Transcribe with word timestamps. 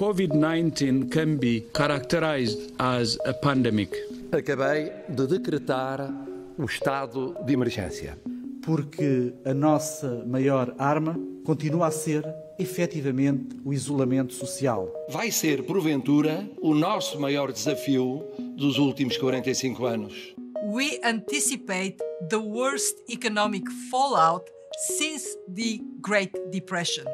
COVID-19 0.00 1.10
can 1.10 1.36
be 1.36 1.66
characterized 1.74 2.72
as 2.78 3.18
a 3.26 3.34
pandemic. 3.34 3.94
Acabei 4.32 4.90
de 5.06 5.26
decretar 5.26 6.10
o 6.56 6.64
estado 6.64 7.36
de 7.44 7.52
emergência. 7.52 8.16
Porque 8.62 9.34
a 9.44 9.52
nossa 9.52 10.24
maior 10.26 10.74
arma 10.78 11.20
continua 11.44 11.88
a 11.88 11.90
ser, 11.90 12.24
efetivamente, 12.58 13.54
o 13.62 13.74
isolamento 13.74 14.32
social. 14.32 14.90
Vai 15.10 15.30
ser, 15.30 15.64
porventura, 15.64 16.48
o 16.62 16.74
nosso 16.74 17.20
maior 17.20 17.52
desafio 17.52 18.24
dos 18.56 18.78
últimos 18.78 19.18
45 19.18 19.84
anos. 19.84 20.34
We 20.64 20.98
anticipate 21.04 21.98
the 22.30 22.38
worst 22.38 22.96
economic 23.06 23.70
fallout 23.90 24.50
since 24.96 25.26
the 25.46 25.78
Great 26.00 26.32
Depression. 26.50 27.04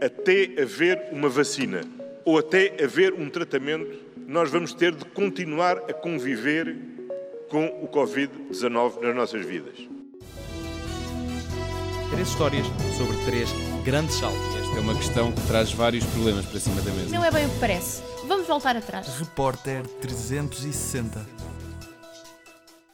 Até 0.00 0.58
haver 0.58 1.10
uma 1.12 1.28
vacina 1.28 1.99
ou 2.30 2.38
até 2.38 2.76
haver 2.80 3.12
um 3.12 3.28
tratamento, 3.28 3.98
nós 4.28 4.52
vamos 4.52 4.72
ter 4.72 4.94
de 4.94 5.04
continuar 5.06 5.78
a 5.78 5.92
conviver 5.92 6.76
com 7.48 7.66
o 7.82 7.88
Covid-19 7.88 9.00
nas 9.00 9.16
nossas 9.16 9.44
vidas. 9.44 9.74
Três 12.12 12.28
histórias 12.28 12.66
sobre 12.96 13.16
três 13.24 13.50
grandes 13.84 14.14
saltos. 14.14 14.38
Esta 14.60 14.76
é 14.76 14.80
uma 14.80 14.94
questão 14.94 15.32
que 15.32 15.44
traz 15.48 15.72
vários 15.72 16.04
problemas 16.04 16.46
para 16.46 16.60
cima 16.60 16.80
da 16.82 16.92
mesa. 16.92 17.10
Não 17.10 17.24
é 17.24 17.32
bem 17.32 17.46
o 17.46 17.50
que 17.50 17.58
parece. 17.58 18.00
Vamos 18.28 18.46
voltar 18.46 18.76
atrás. 18.76 19.08
Repórter 19.18 19.84
360. 20.00 21.26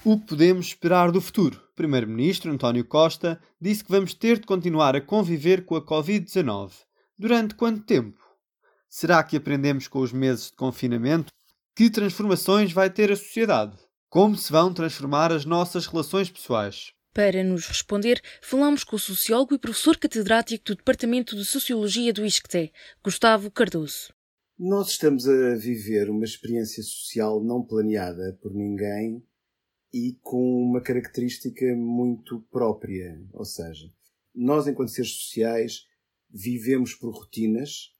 O 0.03 0.19
que 0.19 0.27
podemos 0.29 0.69
esperar 0.69 1.13
do 1.13 1.21
futuro? 1.21 1.61
O 1.73 1.77
Primeiro-Ministro 1.77 2.51
António 2.51 2.87
Costa 2.87 3.39
disse 3.61 3.85
que 3.85 3.91
vamos 3.91 4.15
ter 4.15 4.39
de 4.39 4.47
continuar 4.47 4.97
a 4.97 5.01
conviver 5.03 5.67
com 5.67 5.77
a 5.77 5.83
Covid-19. 5.83 6.73
Durante 7.19 7.55
quanto 7.55 7.83
tempo? 7.83 8.26
Será 8.99 9.23
que 9.23 9.37
aprendemos 9.37 9.89
com 9.89 9.99
os 9.99 10.11
meses 10.11 10.47
de 10.47 10.57
confinamento? 10.57 11.31
Que 11.77 11.91
transformações 11.91 12.73
vai 12.73 12.89
ter 12.89 13.13
a 13.13 13.17
sociedade? 13.17 13.77
Como 14.09 14.35
se 14.39 14.51
vão 14.51 14.73
transformar 14.73 15.31
as 15.33 15.45
nossas 15.45 15.87
relações 15.87 16.31
pessoais? 16.31 16.95
Para 17.13 17.45
nos 17.45 17.67
responder, 17.67 18.23
falamos 18.41 18.85
com 18.85 18.97
o 18.97 18.99
sociólogo 18.99 19.55
e 19.55 19.59
professor 19.59 19.99
catedrático 19.99 20.65
do 20.65 20.77
Departamento 20.77 21.37
de 21.37 21.45
Sociologia 21.45 22.11
do 22.11 22.25
ISCTE, 22.25 22.73
Gustavo 23.05 23.51
Cardoso. 23.51 24.15
Nós 24.59 24.89
estamos 24.93 25.29
a 25.29 25.55
viver 25.57 26.09
uma 26.09 26.25
experiência 26.25 26.83
social 26.83 27.45
não 27.45 27.63
planeada 27.63 28.39
por 28.41 28.55
ninguém 28.55 29.23
e 29.93 30.17
com 30.23 30.63
uma 30.63 30.81
característica 30.81 31.67
muito 31.77 32.41
própria. 32.51 33.23
Ou 33.35 33.45
seja, 33.45 33.93
nós, 34.35 34.67
enquanto 34.67 34.89
seres 34.89 35.13
sociais, 35.13 35.83
vivemos 36.31 36.95
por 36.95 37.15
rotinas 37.15 37.95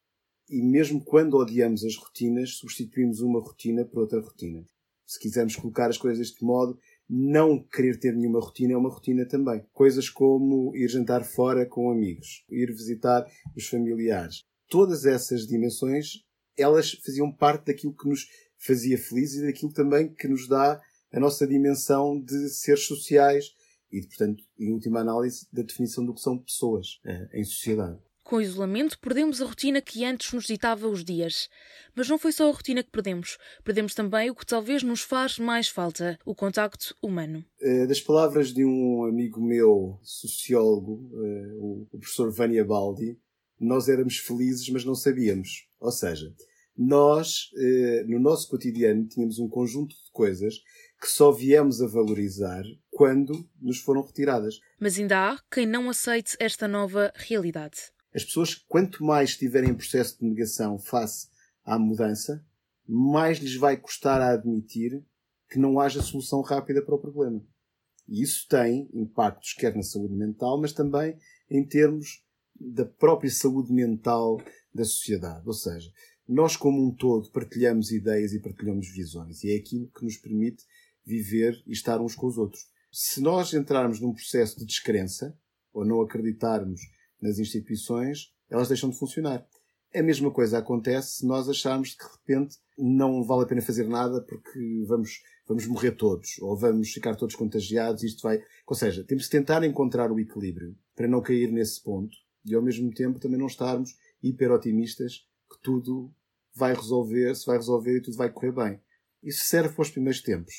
e, 0.49 0.63
mesmo 0.63 1.05
quando 1.05 1.37
odiamos 1.37 1.85
as 1.85 1.97
rotinas, 1.97 2.57
substituímos 2.57 3.21
uma 3.21 3.41
rotina 3.41 3.85
por 3.85 4.01
outra 4.01 4.21
rotina. 4.21 4.65
Se 5.05 5.19
quisermos 5.21 5.57
colocar 5.57 5.89
as 5.89 5.99
coisas 5.99 6.19
deste 6.19 6.45
modo, 6.45 6.79
não 7.09 7.63
querer 7.63 7.99
ter 7.99 8.13
nenhuma 8.15 8.41
rotina 8.41 8.73
é 8.73 8.77
uma 8.77 8.91
rotina 8.91 9.27
também. 9.27 9.65
Coisas 9.73 10.09
como 10.09 10.75
ir 10.77 10.89
jantar 10.89 11.25
fora 11.25 11.65
com 11.65 11.91
amigos, 11.91 12.45
ir 12.51 12.73
visitar 12.73 13.25
os 13.57 13.67
familiares. 13.69 14.43
Todas 14.69 15.05
essas 15.05 15.47
dimensões, 15.47 16.25
elas 16.59 16.93
faziam 16.93 17.31
parte 17.33 17.67
daquilo 17.67 17.95
que 17.95 18.09
nos 18.09 18.27
fazia 18.59 18.99
felizes 18.99 19.43
e 19.43 19.47
daquilo 19.47 19.73
também 19.73 20.13
que 20.13 20.27
nos 20.27 20.49
dá 20.49 20.81
a 21.13 21.21
nossa 21.21 21.47
dimensão 21.47 22.21
de 22.21 22.49
seres 22.49 22.87
sociais 22.87 23.53
e, 23.93 24.03
portanto, 24.03 24.43
em 24.59 24.73
última 24.73 25.01
análise, 25.01 25.47
da 25.53 25.63
definição 25.63 26.05
do 26.05 26.15
que 26.15 26.21
são 26.21 26.37
pessoas 26.37 27.01
eh, 27.05 27.29
em 27.35 27.45
sociedade. 27.45 27.99
Com 28.27 28.37
o 28.39 28.41
isolamento, 28.41 28.99
perdemos 28.99 29.41
a 29.41 29.45
rotina 29.45 29.81
que 29.81 30.05
antes 30.05 30.33
nos 30.33 30.47
ditava 30.47 30.89
os 30.89 31.05
dias. 31.05 31.49
Mas 31.95 32.09
não 32.09 32.19
foi 32.19 32.33
só 32.33 32.49
a 32.49 32.53
rotina 32.53 32.83
que 32.83 32.91
perdemos. 32.91 33.39
Perdemos 33.63 33.95
também 33.95 34.29
o 34.29 34.35
que 34.35 34.45
talvez 34.45 34.83
nos 34.83 35.03
faz 35.03 35.39
mais 35.39 35.69
falta: 35.69 36.19
o 36.25 36.35
contacto 36.35 36.93
humano. 37.01 37.45
Eh, 37.61 37.87
das 37.87 38.01
palavras 38.01 38.53
de 38.53 38.65
um 38.65 39.05
amigo 39.05 39.41
meu, 39.41 40.01
sociólogo, 40.03 41.09
eh, 41.25 41.53
o 41.55 41.87
professor 42.01 42.33
Vânia 42.33 42.65
Baldi, 42.65 43.17
nós 43.61 43.89
éramos 43.89 44.19
felizes, 44.19 44.69
mas 44.71 44.85
não 44.85 44.97
sabíamos. 44.97 45.69
Ou 45.79 45.93
seja, 45.93 46.35
nós, 46.77 47.51
no 48.07 48.19
nosso 48.19 48.51
cotidiano, 48.51 49.07
tínhamos 49.07 49.39
um 49.39 49.49
conjunto 49.49 49.95
de 49.95 50.11
coisas 50.13 50.57
que 51.01 51.09
só 51.09 51.31
viemos 51.31 51.81
a 51.81 51.87
valorizar 51.87 52.65
quando 52.91 53.49
nos 53.61 53.79
foram 53.79 54.03
retiradas. 54.03 54.59
Mas 54.81 54.99
ainda 54.99 55.31
há 55.31 55.39
quem 55.51 55.65
não 55.65 55.89
aceite 55.89 56.37
esta 56.41 56.67
nova 56.67 57.13
realidade. 57.15 57.96
As 58.17 58.25
pessoas, 58.25 58.55
quanto 58.55 59.05
mais 59.05 59.31
estiverem 59.31 59.69
em 59.69 59.75
processo 59.75 60.19
de 60.19 60.25
negação 60.25 60.79
face 60.79 61.29
à 61.63 61.79
mudança, 61.79 62.43
mais 62.89 63.37
lhes 63.37 63.57
vai 63.57 63.77
custar 63.77 64.23
a 64.23 64.31
admitir 64.31 65.05
que 65.51 65.59
não 65.59 65.79
haja 65.79 66.01
solução 66.01 66.41
rápida 66.41 66.81
para 66.81 66.95
o 66.95 66.99
problema. 66.99 67.47
E 68.09 68.23
isso 68.23 68.49
tem 68.49 68.89
impactos 68.95 69.53
quer 69.53 69.77
na 69.77 69.83
saúde 69.83 70.15
mental, 70.15 70.59
mas 70.59 70.73
também 70.73 71.19
em 71.51 71.63
termos 71.63 72.25
da 72.59 72.87
própria 72.87 73.31
saúde 73.31 73.71
mental 73.71 74.41
da 74.73 74.87
sociedade. 74.87 75.47
Ou 75.47 75.53
seja, 75.53 75.93
nós 76.27 76.57
como 76.57 76.83
um 76.83 76.95
todo 76.95 77.31
partilhamos 77.31 77.91
ideias 77.93 78.33
e 78.33 78.41
partilhamos 78.41 78.89
visões 78.89 79.45
e 79.45 79.53
é 79.53 79.57
aquilo 79.59 79.91
que 79.91 80.03
nos 80.03 80.17
permite 80.17 80.65
viver 81.05 81.63
e 81.67 81.73
estar 81.73 82.01
uns 82.01 82.15
com 82.15 82.29
os 82.29 82.39
outros. 82.39 82.67
Se 82.91 83.21
nós 83.21 83.53
entrarmos 83.53 84.01
num 84.01 84.15
processo 84.15 84.59
de 84.59 84.65
descrença, 84.65 85.39
ou 85.71 85.85
não 85.85 86.01
acreditarmos 86.01 86.81
nas 87.21 87.39
instituições, 87.39 88.33
elas 88.49 88.69
deixam 88.69 88.91
de 88.91 88.99
funcionar. 88.99 89.47
A 89.95 90.03
mesma 90.03 90.31
coisa 90.31 90.59
acontece 90.59 91.19
se 91.19 91.27
nós 91.27 91.49
acharmos 91.49 91.95
que 91.95 92.05
de 92.05 92.11
repente 92.11 92.57
não 92.77 93.25
vale 93.25 93.45
a 93.45 93.47
pena 93.47 93.63
fazer 93.63 93.89
nada 93.89 94.21
porque 94.21 94.85
vamos, 94.87 95.23
vamos 95.47 95.67
morrer 95.67 95.93
todos 95.93 96.39
ou 96.41 96.57
vamos 96.57 96.91
ficar 96.93 97.17
todos 97.17 97.35
contagiados. 97.35 98.03
Isto 98.03 98.23
vai. 98.23 98.43
Ou 98.67 98.75
seja, 98.75 99.05
temos 99.05 99.25
de 99.25 99.31
tentar 99.31 99.65
encontrar 99.65 100.13
o 100.13 100.21
equilíbrio 100.21 100.77
para 100.95 101.09
não 101.09 101.23
cair 101.23 101.51
nesse 101.51 101.83
ponto 101.83 102.17
e 102.45 102.55
ao 102.55 102.63
mesmo 102.63 102.93
tempo 102.93 103.19
também 103.19 103.39
não 103.39 103.47
estarmos 103.47 103.97
hiper 104.23 104.53
otimistas 104.53 105.27
que 105.51 105.63
tudo 105.63 106.13
vai 106.55 106.75
resolver, 106.75 107.35
se 107.35 107.47
vai 107.47 107.57
resolver 107.57 107.97
e 107.97 108.03
tudo 108.03 108.17
vai 108.17 108.31
correr 108.31 108.53
bem. 108.53 108.81
Isso 109.23 109.45
serve 109.45 109.75
para 109.75 109.83
os 109.83 109.91
primeiros 109.91 110.21
tempos 110.21 110.55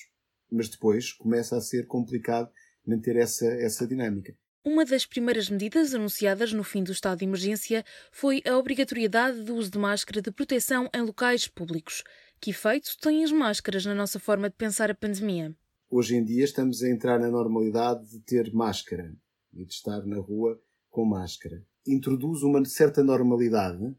mas 0.52 0.70
depois 0.70 1.12
começa 1.14 1.58
a 1.58 1.62
ser 1.62 1.88
complicado 1.88 2.50
manter 2.86 3.16
essa, 3.18 3.46
essa 3.46 3.86
dinâmica. 3.86 4.36
Uma 4.68 4.84
das 4.84 5.06
primeiras 5.06 5.50
medidas 5.50 5.94
anunciadas 5.94 6.52
no 6.52 6.62
fim 6.62 6.84
do 6.84 6.92
estado 6.92 7.20
de 7.20 7.24
emergência 7.24 7.86
foi 8.12 8.42
a 8.46 8.58
obrigatoriedade 8.58 9.42
do 9.42 9.56
uso 9.56 9.72
de 9.72 9.78
máscara 9.78 10.22
de 10.22 10.30
proteção 10.30 10.90
em 10.94 11.04
locais 11.04 11.48
públicos. 11.48 12.04
Que 12.42 12.50
efeito 12.50 12.90
têm 13.00 13.24
as 13.24 13.32
máscaras 13.32 13.86
na 13.86 13.96
nossa 13.96 14.20
forma 14.20 14.50
de 14.50 14.58
pensar 14.58 14.92
a 14.92 14.94
pandemia? 14.94 15.56
Hoje 15.90 16.18
em 16.18 16.26
dia 16.26 16.44
estamos 16.44 16.84
a 16.84 16.90
entrar 16.90 17.18
na 17.18 17.30
normalidade 17.30 18.10
de 18.10 18.20
ter 18.20 18.54
máscara 18.54 19.16
e 19.54 19.64
de 19.64 19.72
estar 19.72 20.06
na 20.06 20.18
rua 20.18 20.62
com 20.90 21.06
máscara. 21.06 21.66
Introduz 21.88 22.44
uma 22.44 22.66
certa 22.66 23.02
normalidade 23.02 23.96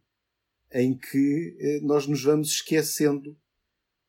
em 0.71 0.95
que 0.95 1.57
eh, 1.59 1.81
nós 1.81 2.07
nos 2.07 2.23
vamos 2.23 2.49
esquecendo 2.49 3.35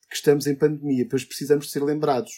que 0.10 0.16
estamos 0.16 0.46
em 0.46 0.56
pandemia, 0.56 1.08
pois 1.10 1.24
precisamos 1.24 1.72
ser 1.72 1.82
lembrados. 1.84 2.34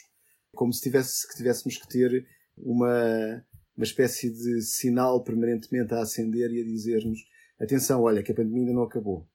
Como 0.53 0.71
se, 0.71 0.81
tivesse, 0.81 1.27
que 1.27 1.35
tivéssemos 1.37 1.75
que 1.75 1.87
ter 1.87 2.27
uma, 2.55 3.43
uma 3.75 3.83
espécie 3.83 4.29
de 4.29 4.61
sinal 4.61 5.23
permanentemente 5.23 5.93
a 5.93 6.01
acender 6.01 6.51
e 6.51 6.61
a 6.61 6.63
dizer-nos: 6.63 7.19
atenção, 7.59 8.01
olha, 8.01 8.23
que 8.23 8.31
a 8.31 8.35
pandemia 8.35 8.61
ainda 8.61 8.73
não 8.73 8.83
acabou. 8.83 9.27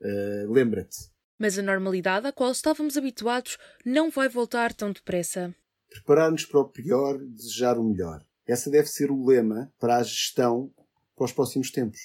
Uh, 0.00 0.50
Lembra-te. 0.52 1.12
Mas 1.38 1.58
a 1.58 1.62
normalidade 1.62 2.26
à 2.26 2.32
qual 2.32 2.52
estávamos 2.52 2.96
habituados 2.96 3.58
não 3.84 4.10
vai 4.10 4.28
voltar 4.28 4.72
tão 4.72 4.92
depressa. 4.92 5.54
Preparar-nos 5.88 6.44
para 6.44 6.60
o 6.60 6.68
pior, 6.68 7.18
desejar 7.18 7.78
o 7.78 7.84
melhor. 7.84 8.24
Essa 8.46 8.70
deve 8.70 8.88
ser 8.88 9.10
o 9.10 9.24
lema 9.24 9.72
para 9.78 9.96
a 9.96 10.02
gestão 10.02 10.72
para 11.16 11.24
os 11.24 11.32
próximos 11.32 11.70
tempos. 11.70 12.00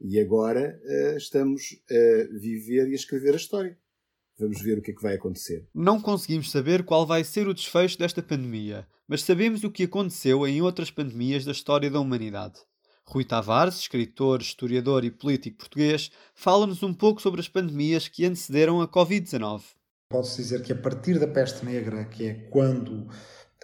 E 0.00 0.18
agora 0.18 0.80
uh, 0.84 1.16
estamos 1.16 1.62
a 1.90 2.38
viver 2.38 2.88
e 2.88 2.92
a 2.92 2.96
escrever 2.96 3.32
a 3.34 3.36
história. 3.36 3.78
Vamos 4.38 4.60
ver 4.60 4.78
o 4.78 4.82
que 4.82 4.90
é 4.90 4.94
que 4.94 5.02
vai 5.02 5.14
acontecer. 5.14 5.66
Não 5.72 6.00
conseguimos 6.00 6.50
saber 6.50 6.84
qual 6.84 7.06
vai 7.06 7.22
ser 7.22 7.46
o 7.46 7.54
desfecho 7.54 7.98
desta 7.98 8.22
pandemia, 8.22 8.86
mas 9.06 9.22
sabemos 9.22 9.62
o 9.62 9.70
que 9.70 9.84
aconteceu 9.84 10.46
em 10.46 10.60
outras 10.60 10.90
pandemias 10.90 11.44
da 11.44 11.52
história 11.52 11.90
da 11.90 12.00
humanidade. 12.00 12.60
Rui 13.06 13.24
Tavares, 13.24 13.76
escritor, 13.76 14.40
historiador 14.40 15.04
e 15.04 15.10
político 15.10 15.58
português, 15.58 16.10
fala-nos 16.34 16.82
um 16.82 16.92
pouco 16.92 17.20
sobre 17.20 17.40
as 17.40 17.48
pandemias 17.48 18.08
que 18.08 18.24
antecederam 18.24 18.80
a 18.80 18.88
Covid-19. 18.88 19.62
Posso 20.08 20.36
dizer 20.36 20.62
que 20.62 20.72
a 20.72 20.76
partir 20.76 21.18
da 21.18 21.28
peste 21.28 21.64
negra, 21.64 22.04
que 22.06 22.26
é 22.26 22.34
quando 22.50 23.08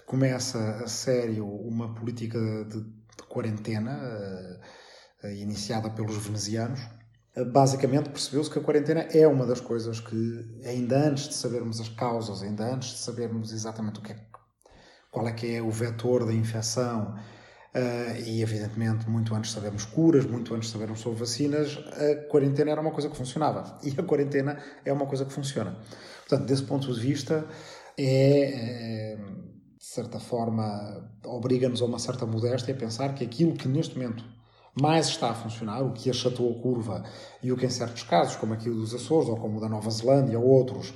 começa 0.07 0.59
a 0.83 0.87
sério 0.87 1.47
uma 1.47 1.95
política 1.95 2.39
de, 2.65 2.83
de 2.83 3.23
quarentena, 3.29 3.97
uh, 3.97 5.27
uh, 5.27 5.31
iniciada 5.31 5.89
pelos 5.91 6.17
venezianos, 6.19 6.81
basicamente 7.53 8.11
percebeu-se 8.11 8.51
que 8.51 8.59
a 8.59 8.63
quarentena 8.63 9.01
é 9.13 9.27
uma 9.27 9.47
das 9.47 9.61
coisas 9.61 10.01
que, 10.01 10.61
ainda 10.65 11.09
antes 11.09 11.29
de 11.29 11.35
sabermos 11.35 11.81
as 11.81 11.89
causas, 11.89 12.43
ainda 12.43 12.65
antes 12.75 12.91
de 12.91 12.99
sabermos 12.99 13.53
exatamente 13.53 14.01
o 14.01 14.03
que 14.03 14.13
é, 14.13 14.17
qual 15.11 15.29
é 15.29 15.33
que 15.33 15.55
é 15.55 15.63
o 15.63 15.71
vetor 15.71 16.27
da 16.27 16.33
infecção, 16.33 17.17
Uh, 17.73 18.19
e 18.27 18.43
evidentemente, 18.43 19.09
muito 19.09 19.33
antes 19.33 19.53
sabemos 19.53 19.85
curas, 19.85 20.27
muito 20.27 20.53
antes 20.57 20.71
sabemos 20.71 20.99
sobre 20.99 21.21
vacinas, 21.21 21.79
a 21.79 22.29
quarentena 22.29 22.73
era 22.73 22.81
uma 22.81 22.91
coisa 22.91 23.09
que 23.09 23.17
funcionava. 23.17 23.79
E 23.85 23.95
a 23.97 24.03
quarentena 24.03 24.59
é 24.85 24.93
uma 24.93 25.07
coisa 25.07 25.25
que 25.25 25.33
funciona. 25.33 25.77
Portanto, 26.29 26.49
desse 26.49 26.65
ponto 26.65 26.93
de 26.93 27.01
vista, 27.01 27.47
é, 27.97 29.13
é 29.13 29.17
de 29.17 29.87
certa 29.87 30.19
forma, 30.19 31.11
obriga-nos 31.25 31.81
a 31.81 31.85
uma 31.85 31.99
certa 31.99 32.27
modéstia 32.27 32.75
a 32.75 32.77
pensar 32.77 33.15
que 33.15 33.25
aquilo 33.25 33.55
que 33.55 33.69
neste 33.69 33.97
momento 33.97 34.25
mais 34.79 35.09
está 35.09 35.31
a 35.31 35.35
funcionar, 35.35 35.83
o 35.83 35.93
que 35.93 36.11
achatou 36.11 36.51
a 36.51 36.63
curva 36.63 37.03
e 37.43 37.53
o 37.53 37.57
que 37.57 37.67
em 37.67 37.71
certos 37.71 38.03
casos, 38.03 38.37
como 38.37 38.55
aqui 38.55 38.69
o 38.69 38.75
dos 38.75 38.95
Açores 38.95 39.29
ou 39.29 39.37
como 39.37 39.59
o 39.59 39.61
da 39.61 39.69
Nova 39.69 39.91
Zelândia 39.91 40.39
ou 40.39 40.47
outros, 40.47 40.95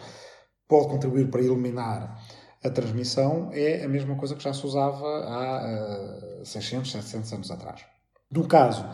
pode 0.69 0.89
contribuir 0.89 1.31
para 1.31 1.41
eliminar 1.41 2.21
a 2.63 2.71
transmissão, 2.71 3.51
é 3.53 3.85
a 3.85 3.89
mesma 3.89 4.17
coisa 4.17 4.35
que 4.35 4.43
já 4.43 4.55
se 4.55 4.67
usava 4.67 5.07
há 5.07 6.41
uh, 6.41 6.47
600, 6.47 6.91
700 6.91 7.33
anos 7.35 7.51
atrás. 7.51 7.85
No 8.31 8.49
caso 8.49 8.87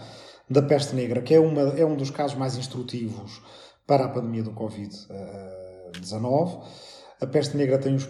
da 0.48 0.62
peste 0.62 0.96
negra, 0.96 1.22
que 1.22 1.34
é, 1.34 1.40
uma, 1.40 1.60
é 1.78 1.84
um 1.84 1.96
dos 1.96 2.10
casos 2.10 2.36
mais 2.36 2.56
instrutivos 2.56 3.40
para 3.86 4.06
a 4.06 4.08
pandemia 4.08 4.42
do 4.42 4.52
Covid-19, 4.52 6.64
a 7.20 7.26
peste 7.26 7.56
negra 7.56 7.78
tem 7.78 7.94
os 7.94 8.08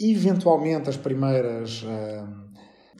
eventualmente 0.00 0.88
as 0.88 0.96
primeiras 0.96 1.82
uh, 1.82 2.26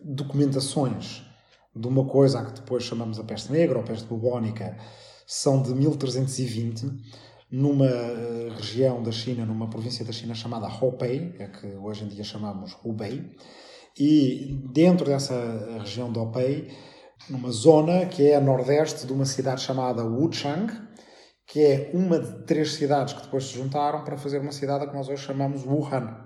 documentações 0.05 1.25
de 1.75 1.89
uma 1.89 2.05
coisa 2.05 2.45
que 2.45 2.53
depois 2.53 2.85
chamamos 2.85 3.19
a 3.19 3.25
peste 3.25 3.51
negra 3.51 3.79
ou 3.79 3.85
peste 3.85 4.07
bubónica, 4.07 4.77
são 5.27 5.63
de 5.63 5.75
1320, 5.75 6.87
numa 7.51 7.87
uh, 7.87 8.49
região 8.57 9.03
da 9.03 9.13
China, 9.13 9.45
numa 9.45 9.69
província 9.69 10.05
da 10.05 10.13
China 10.13 10.35
chamada 10.35 10.69
Hubei, 10.69 11.35
é 11.39 11.47
que 11.47 11.67
hoje 11.77 12.05
em 12.05 12.09
dia 12.09 12.25
chamamos 12.25 12.77
Hubei, 12.85 13.35
e 13.99 14.59
dentro 14.73 15.07
dessa 15.07 15.79
região 15.79 16.13
de 16.13 16.19
Hubei, 16.19 16.71
numa 17.29 17.51
zona 17.51 18.07
que 18.07 18.31
é 18.31 18.37
a 18.37 18.41
nordeste 18.41 19.07
de 19.07 19.13
uma 19.13 19.25
cidade 19.25 19.61
chamada 19.63 20.05
Wuchang, 20.05 20.73
que 21.47 21.61
é 21.61 21.91
uma 21.93 22.19
de 22.19 22.45
três 22.47 22.73
cidades 22.73 23.15
que 23.15 23.23
depois 23.23 23.45
se 23.45 23.55
juntaram 23.55 24.03
para 24.05 24.17
fazer 24.17 24.39
uma 24.39 24.53
cidade 24.53 24.87
que 24.87 24.95
nós 24.95 25.09
hoje 25.09 25.23
chamamos 25.23 25.65
Wuhan. 25.65 26.17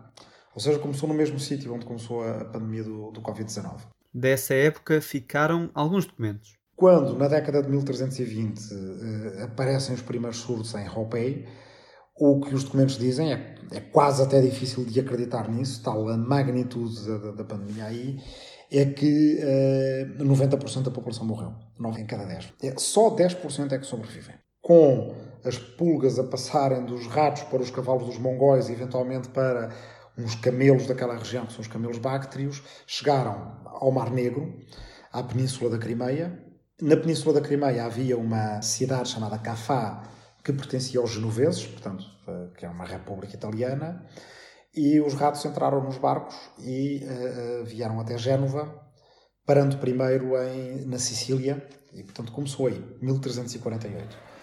Ou 0.55 0.61
seja, 0.61 0.79
começou 0.79 1.09
no 1.09 1.15
mesmo 1.15 1.39
sítio 1.39 1.75
onde 1.75 1.85
começou 1.85 2.23
a 2.23 2.45
pandemia 2.45 2.85
do, 2.85 3.11
do 3.11 3.21
Covid-19 3.21 3.96
dessa 4.17 4.55
época 4.55 5.01
ficaram 5.01 5.71
alguns 5.75 6.07
documentos. 6.07 6.57
Quando, 6.75 7.17
na 7.17 7.29
década 7.29 7.63
de 7.63 7.69
1320, 7.69 8.61
eh, 8.61 9.43
aparecem 9.45 9.95
os 9.95 10.03
primeiros 10.03 10.39
surdos 10.39 10.75
em 10.75 10.89
Hopei, 10.89 11.47
o 12.19 12.41
que 12.41 12.55
os 12.55 12.65
documentos 12.65 12.99
dizem 12.99 13.33
é, 13.33 13.55
é 13.73 13.81
quase 13.81 14.23
até 14.23 14.41
difícil 14.41 14.85
de 14.85 15.01
acreditar 15.01 15.51
nisso, 15.51 15.83
tal 15.83 16.09
a 16.09 16.17
magnitude 16.17 17.07
da, 17.07 17.33
da 17.33 17.45
pandemia 17.45 17.85
aí, 17.85 18.19
é 18.71 18.85
que 18.87 19.39
eh, 19.41 20.07
90% 20.19 20.83
da 20.83 20.91
população 20.91 21.27
morreu. 21.27 21.53
9 21.79 22.01
em 22.01 22.07
cada 22.07 22.25
10. 22.25 22.55
É, 22.63 22.75
só 22.79 23.15
10% 23.15 23.73
é 23.73 23.79
que 23.79 23.87
sobrevivem. 23.87 24.35
Com 24.61 25.15
as 25.45 25.59
pulgas 25.59 26.19
a 26.19 26.25
passarem 26.25 26.85
dos 26.85 27.07
ratos 27.07 27.43
para 27.45 27.63
os 27.63 27.71
cavalos 27.71 28.07
dos 28.07 28.19
mongóis 28.19 28.69
e 28.69 28.73
eventualmente 28.73 29.29
para 29.29 29.71
uns 30.19 30.35
camelos 30.37 30.87
daquela 30.87 31.17
região, 31.17 31.47
que 31.47 31.53
são 31.53 31.61
os 31.61 31.69
camelos 31.69 31.99
báctrios, 31.99 32.63
chegaram 32.87 33.61
ao 33.65 33.93
Mar 33.93 34.11
Negro, 34.11 34.59
à 35.13 35.23
Península 35.23 35.71
da 35.71 35.79
Crimeia. 35.79 36.43
Na 36.81 36.97
Península 36.97 37.35
da 37.35 37.47
Crimeia 37.47 37.85
havia 37.85 38.17
uma 38.17 38.61
cidade 38.63 39.09
chamada 39.09 39.39
Cafá, 39.39 40.03
que 40.45 40.53
pertencia 40.53 41.01
aos 41.01 41.11
genoveses, 41.11 41.67
portanto, 41.67 42.05
eh, 42.29 42.49
que 42.57 42.65
é 42.65 42.69
uma 42.69 42.85
república 42.85 43.35
italiana, 43.35 44.07
e 44.75 45.01
os 45.01 45.15
ratos 45.15 45.45
entraram 45.45 45.83
nos 45.83 45.97
barcos 45.97 46.37
e 46.59 47.03
uh, 47.03 47.65
vieram 47.65 47.99
até 47.99 48.19
Génova, 48.19 48.79
parando 49.47 49.79
primeiro 49.79 50.37
em, 50.43 50.85
na 50.85 50.99
Sicília, 50.99 51.67
e 51.95 52.03
portanto 52.03 52.31
começou 52.31 52.67
aí, 52.67 52.79
1348. 53.01 54.36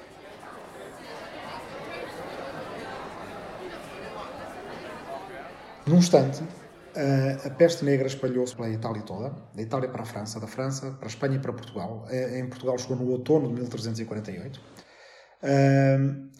Num 5.86 5.98
instante, 5.98 6.42
a 7.46 7.50
peste 7.50 7.84
negra 7.84 8.08
espalhou-se 8.08 8.56
pela 8.56 8.70
Itália 8.70 9.02
toda, 9.02 9.36
da 9.54 9.62
Itália 9.62 9.90
para 9.90 10.04
a 10.04 10.06
França, 10.06 10.40
da 10.40 10.48
França 10.48 10.92
para 10.92 11.08
a 11.08 11.10
Espanha 11.10 11.36
e 11.36 11.40
para 11.40 11.52
Portugal. 11.52 12.06
Em 12.10 12.48
Portugal 12.48 12.78
chegou 12.78 12.96
no 12.96 13.12
outono 13.12 13.50
de 13.50 13.56
1348. 13.56 14.62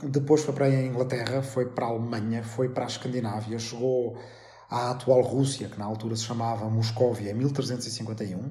Depois 0.10 0.44
foi 0.44 0.54
para 0.54 0.66
a 0.66 0.86
Inglaterra, 0.86 1.42
foi 1.42 1.66
para 1.66 1.86
a 1.86 1.90
Alemanha, 1.90 2.42
foi 2.42 2.70
para 2.70 2.86
a 2.86 2.88
Escandinávia, 2.88 3.60
chegou 3.60 4.18
à 4.70 4.92
atual 4.92 5.22
Rússia, 5.22 5.68
que 5.68 5.78
na 5.78 5.86
altura 5.86 6.16
se 6.16 6.24
chamava 6.24 6.70
Moscóvia, 6.70 7.32
em 7.32 7.34
1351, 7.34 8.50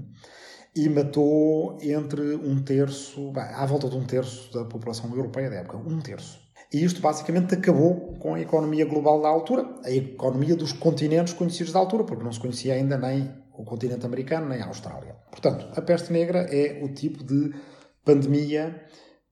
e 0.76 0.88
matou 0.90 1.78
entre 1.80 2.34
um 2.34 2.62
terço, 2.62 3.32
bem, 3.32 3.44
à 3.44 3.64
volta 3.64 3.88
de 3.88 3.96
um 3.96 4.04
terço 4.04 4.52
da 4.52 4.66
população 4.66 5.10
europeia 5.14 5.48
da 5.48 5.56
época, 5.56 5.78
um 5.78 6.00
terço. 6.00 6.41
E 6.72 6.82
isto 6.82 7.00
basicamente 7.00 7.54
acabou 7.54 8.14
com 8.18 8.34
a 8.34 8.40
economia 8.40 8.86
global 8.86 9.20
da 9.20 9.28
altura, 9.28 9.68
a 9.84 9.90
economia 9.90 10.56
dos 10.56 10.72
continentes 10.72 11.34
conhecidos 11.34 11.72
da 11.72 11.78
altura, 11.78 12.04
porque 12.04 12.24
não 12.24 12.32
se 12.32 12.40
conhecia 12.40 12.74
ainda 12.74 12.96
nem 12.96 13.30
o 13.52 13.64
continente 13.64 14.06
americano 14.06 14.48
nem 14.48 14.62
a 14.62 14.66
Austrália. 14.66 15.14
Portanto, 15.30 15.68
a 15.76 15.82
peste 15.82 16.12
negra 16.12 16.46
é 16.50 16.82
o 16.82 16.88
tipo 16.94 17.22
de 17.22 17.54
pandemia 18.02 18.86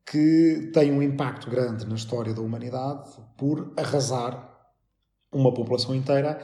que 0.05 0.71
tem 0.75 0.93
um 0.93 1.03
impacto 1.03 1.49
grande 1.49 1.87
na 1.87 1.95
história 1.95 2.35
da 2.35 2.43
humanidade 2.43 3.11
por 3.39 3.73
arrasar 3.77 4.51
uma 5.33 5.55
população 5.55 5.95
inteira 5.95 6.43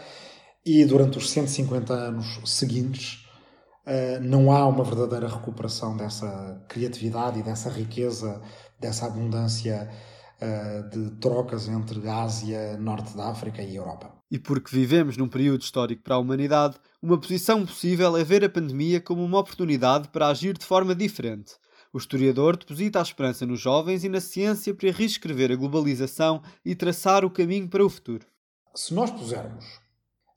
e 0.64 0.84
durante 0.84 1.18
os 1.18 1.30
150 1.30 1.92
anos 1.92 2.40
seguintes 2.44 3.26
eh, 3.84 4.18
não 4.20 4.52
há 4.52 4.66
uma 4.66 4.84
verdadeira 4.84 5.28
recuperação 5.28 5.96
dessa 5.96 6.64
criatividade 6.68 7.40
e 7.40 7.42
dessa 7.42 7.68
riqueza, 7.68 8.40
dessa 8.80 9.06
abundância 9.06 9.90
de 10.92 11.10
trocas 11.18 11.68
entre 11.68 12.06
Ásia, 12.08 12.76
Norte 12.76 13.16
da 13.16 13.30
África 13.30 13.62
e 13.62 13.76
Europa. 13.76 14.12
E 14.30 14.38
porque 14.38 14.74
vivemos 14.74 15.16
num 15.16 15.28
período 15.28 15.62
histórico 15.62 16.02
para 16.02 16.16
a 16.16 16.18
humanidade, 16.18 16.76
uma 17.00 17.18
posição 17.18 17.64
possível 17.64 18.16
é 18.16 18.24
ver 18.24 18.44
a 18.44 18.48
pandemia 18.48 19.00
como 19.00 19.24
uma 19.24 19.38
oportunidade 19.38 20.08
para 20.08 20.28
agir 20.28 20.58
de 20.58 20.64
forma 20.64 20.94
diferente. 20.94 21.54
O 21.92 21.98
historiador 21.98 22.56
deposita 22.56 22.98
a 22.98 23.02
esperança 23.02 23.46
nos 23.46 23.60
jovens 23.60 24.04
e 24.04 24.08
na 24.08 24.20
ciência 24.20 24.74
para 24.74 24.90
reescrever 24.90 25.50
a 25.52 25.56
globalização 25.56 26.42
e 26.64 26.74
traçar 26.74 27.24
o 27.24 27.30
caminho 27.30 27.68
para 27.68 27.84
o 27.84 27.88
futuro. 27.88 28.26
Se 28.74 28.92
nós 28.92 29.10
pusermos 29.10 29.64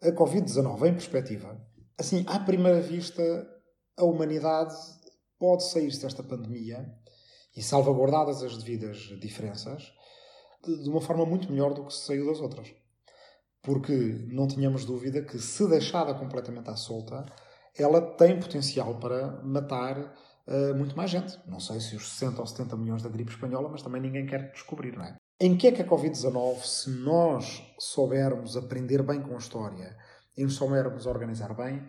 a 0.02 0.12
Covid-19 0.12 0.88
em 0.88 0.94
perspectiva, 0.94 1.60
assim, 2.00 2.24
à 2.28 2.40
primeira 2.40 2.80
vista, 2.80 3.22
a 3.98 4.06
humanidade 4.06 4.76
pode 5.38 5.70
sair 5.70 5.90
desta 5.98 6.24
pandemia 6.24 6.86
e 7.56 7.62
salvaguardadas 7.62 8.44
as 8.44 8.58
devidas 8.58 8.98
diferenças, 9.20 9.92
de 10.64 10.90
uma 10.90 11.02
forma 11.02 11.26
muito 11.26 11.52
melhor 11.52 11.74
do 11.74 11.86
que 11.86 11.94
se 11.94 12.06
saiu 12.06 12.26
das 12.28 12.40
outras. 12.40 12.72
Porque 13.62 13.94
não 14.32 14.48
tínhamos 14.48 14.86
dúvida 14.86 15.22
que, 15.22 15.40
se 15.40 15.68
deixada 15.68 16.14
completamente 16.14 16.70
à 16.70 16.76
solta, 16.76 17.26
ela 17.78 18.02
tem 18.02 18.40
potencial 18.40 19.00
para 19.00 19.42
matar 19.44 19.98
uh, 20.48 20.76
muito 20.76 20.96
mais 20.96 21.10
gente. 21.10 21.38
Não 21.48 21.60
sei 21.60 21.80
se 21.80 21.96
os 21.96 22.10
60 22.10 22.42
ou 22.42 22.48
70 22.48 22.78
milhões 22.78 23.02
da 23.02 23.10
gripe 23.10 23.32
espanhola, 23.32 23.70
mas 23.70 23.82
também 23.82 24.02
ninguém 24.02 24.26
quer 24.26 24.52
descobrir, 24.52 24.96
não 24.96 25.04
é? 25.04 25.16
Em 25.42 25.56
que 25.56 25.68
é 25.68 25.72
que 25.72 25.82
a 25.82 25.88
Covid-19, 25.88 26.64
se 26.64 26.90
nós 26.90 27.64
soubermos 27.80 28.58
aprender 28.58 29.02
bem 29.04 29.22
com 29.22 29.36
a 29.36 29.38
história 29.38 29.96
e 30.38 30.44
nos 30.44 30.56
soubermos 30.56 31.06
organizar 31.06 31.54
bem, 31.54 31.86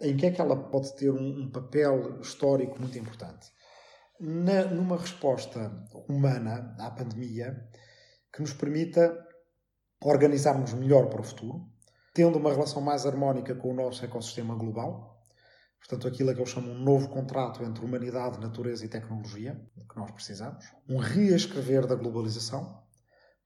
em 0.00 0.16
que 0.16 0.26
é 0.26 0.30
que 0.30 0.40
ela 0.40 0.56
pode 0.56 0.94
ter 0.96 1.10
um, 1.10 1.42
um 1.42 1.50
papel 1.50 2.20
histórico 2.20 2.78
muito 2.78 2.98
importante? 2.98 3.51
Na, 4.22 4.66
numa 4.66 4.96
resposta 4.96 5.84
humana 6.08 6.76
à 6.78 6.88
pandemia 6.92 7.68
que 8.32 8.40
nos 8.40 8.52
permita 8.52 9.18
organizarmos 10.00 10.72
melhor 10.74 11.08
para 11.08 11.20
o 11.20 11.24
futuro, 11.24 11.66
tendo 12.14 12.38
uma 12.38 12.52
relação 12.52 12.80
mais 12.80 13.04
harmónica 13.04 13.52
com 13.56 13.72
o 13.72 13.74
nosso 13.74 14.04
ecossistema 14.04 14.54
global. 14.54 15.20
Portanto, 15.80 16.06
aquilo 16.06 16.30
é 16.30 16.34
que 16.34 16.40
eu 16.40 16.46
chamo 16.46 16.70
um 16.70 16.78
novo 16.78 17.08
contrato 17.08 17.64
entre 17.64 17.84
humanidade, 17.84 18.38
natureza 18.38 18.84
e 18.84 18.88
tecnologia, 18.88 19.60
que 19.90 19.96
nós 19.96 20.12
precisamos. 20.12 20.64
Um 20.88 20.98
reescrever 20.98 21.84
da 21.84 21.96
globalização. 21.96 22.80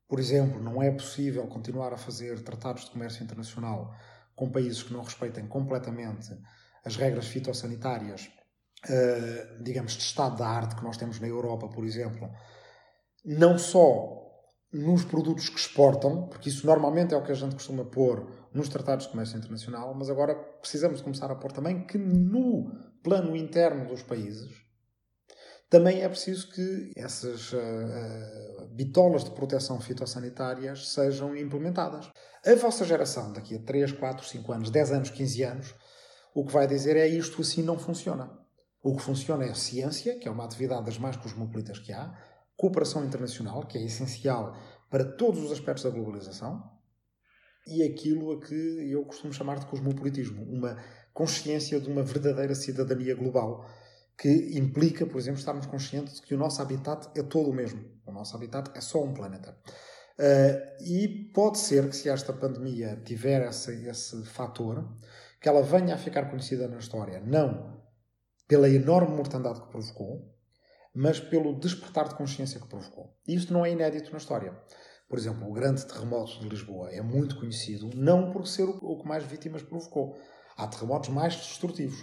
Por 0.06 0.21
exemplo, 0.21 0.62
não 0.62 0.83
é 0.83 0.90
possível 0.90 1.47
continuar 1.47 1.95
a 1.95 1.97
fazer 1.97 2.42
tratados 2.45 2.85
de 2.85 2.90
comércio 2.90 3.25
internacional 3.25 3.95
com 4.35 4.52
países 4.52 4.83
que 4.83 4.92
não 4.92 5.02
respeitem 5.02 5.47
completamente 5.49 6.37
as 6.85 6.97
regras 6.97 7.28
fitossanitárias 7.28 8.30
uh, 8.88 9.62
digamos, 9.62 9.92
de 9.92 10.02
estado 10.02 10.36
da 10.36 10.46
arte 10.46 10.76
que 10.76 10.84
nós 10.84 10.96
temos 10.96 11.20
na 11.20 11.28
Europa, 11.28 11.68
por 11.68 11.84
exemplo, 11.84 12.28
não 13.24 13.58
só 13.58 14.24
nos 14.72 15.04
produtos 15.04 15.48
que 15.48 15.58
exportam, 15.58 16.28
porque 16.28 16.48
isso 16.48 16.66
normalmente 16.66 17.14
é 17.14 17.16
o 17.16 17.22
que 17.22 17.32
a 17.32 17.34
gente 17.34 17.54
costuma 17.54 17.84
pôr 17.84 18.26
nos 18.52 18.68
tratados 18.68 19.06
de 19.06 19.12
comércio 19.12 19.38
internacional, 19.38 19.94
mas 19.94 20.10
agora 20.10 20.34
precisamos 20.34 21.00
começar 21.00 21.30
a 21.30 21.36
pôr 21.36 21.52
também 21.52 21.86
que 21.86 21.98
no 21.98 22.70
plano 23.02 23.36
interno 23.36 23.86
dos 23.86 24.02
países 24.02 24.66
também 25.68 26.02
é 26.02 26.08
preciso 26.08 26.48
que 26.50 26.92
essas 26.96 27.52
uh, 27.52 27.56
uh, 27.56 28.66
bitolas 28.68 29.24
de 29.24 29.32
proteção 29.32 29.80
fitossanitárias 29.80 30.92
sejam 30.92 31.36
implementadas. 31.36 32.08
A 32.44 32.54
vossa 32.54 32.84
geração, 32.84 33.32
daqui 33.32 33.56
a 33.56 33.58
3, 33.58 33.92
4, 33.92 34.24
5 34.24 34.52
anos, 34.52 34.70
10 34.70 34.92
anos, 34.92 35.10
15 35.10 35.42
anos, 35.42 35.74
o 36.32 36.44
que 36.44 36.52
vai 36.52 36.68
dizer 36.68 36.96
é 36.96 37.08
isto 37.08 37.40
assim 37.40 37.62
não 37.62 37.78
funciona. 37.78 38.30
O 38.86 38.94
que 38.94 39.02
funciona 39.02 39.44
é 39.44 39.50
a 39.50 39.54
ciência, 39.56 40.16
que 40.16 40.28
é 40.28 40.30
uma 40.30 40.44
atividade 40.44 40.84
das 40.84 40.96
mais 40.96 41.16
cosmopolitas 41.16 41.80
que 41.80 41.92
há, 41.92 42.16
cooperação 42.56 43.04
internacional, 43.04 43.66
que 43.66 43.76
é 43.76 43.84
essencial 43.84 44.56
para 44.88 45.04
todos 45.04 45.42
os 45.42 45.50
aspectos 45.50 45.82
da 45.82 45.90
globalização, 45.90 46.62
e 47.66 47.82
aquilo 47.82 48.30
a 48.30 48.40
que 48.40 48.54
eu 48.88 49.04
costumo 49.04 49.32
chamar 49.32 49.58
de 49.58 49.66
cosmopolitismo, 49.66 50.40
uma 50.44 50.76
consciência 51.12 51.80
de 51.80 51.90
uma 51.90 52.04
verdadeira 52.04 52.54
cidadania 52.54 53.16
global, 53.16 53.68
que 54.16 54.56
implica, 54.56 55.04
por 55.04 55.18
exemplo, 55.18 55.40
estarmos 55.40 55.66
conscientes 55.66 56.20
de 56.20 56.22
que 56.22 56.36
o 56.36 56.38
nosso 56.38 56.62
habitat 56.62 57.08
é 57.18 57.24
todo 57.24 57.50
o 57.50 57.52
mesmo. 57.52 57.84
O 58.06 58.12
nosso 58.12 58.36
habitat 58.36 58.70
é 58.72 58.80
só 58.80 59.02
um 59.02 59.12
planeta. 59.12 59.58
Uh, 60.16 60.84
e 60.84 61.28
pode 61.34 61.58
ser 61.58 61.88
que, 61.88 61.96
se 61.96 62.08
esta 62.08 62.32
pandemia 62.32 63.02
tiver 63.04 63.48
esse, 63.48 63.84
esse 63.88 64.24
fator, 64.26 64.88
que 65.40 65.48
ela 65.48 65.64
venha 65.64 65.96
a 65.96 65.98
ficar 65.98 66.30
conhecida 66.30 66.68
na 66.68 66.78
história, 66.78 67.18
não 67.18 67.75
pela 68.48 68.68
enorme 68.68 69.14
mortandade 69.16 69.60
que 69.60 69.68
provocou, 69.68 70.32
mas 70.94 71.20
pelo 71.20 71.58
despertar 71.58 72.08
de 72.08 72.14
consciência 72.14 72.60
que 72.60 72.68
provocou. 72.68 73.14
E 73.26 73.34
isto 73.34 73.52
não 73.52 73.64
é 73.64 73.70
inédito 73.70 74.10
na 74.12 74.18
história. 74.18 74.56
Por 75.08 75.18
exemplo, 75.18 75.48
o 75.48 75.52
grande 75.52 75.86
terremoto 75.86 76.40
de 76.40 76.48
Lisboa 76.48 76.90
é 76.90 77.00
muito 77.00 77.38
conhecido 77.38 77.90
não 77.94 78.32
por 78.32 78.46
ser 78.46 78.64
o 78.64 78.98
que 78.98 79.06
mais 79.06 79.24
vítimas 79.24 79.62
provocou. 79.62 80.18
Há 80.56 80.66
terremotos 80.66 81.10
mais 81.10 81.36
destrutivos. 81.36 81.98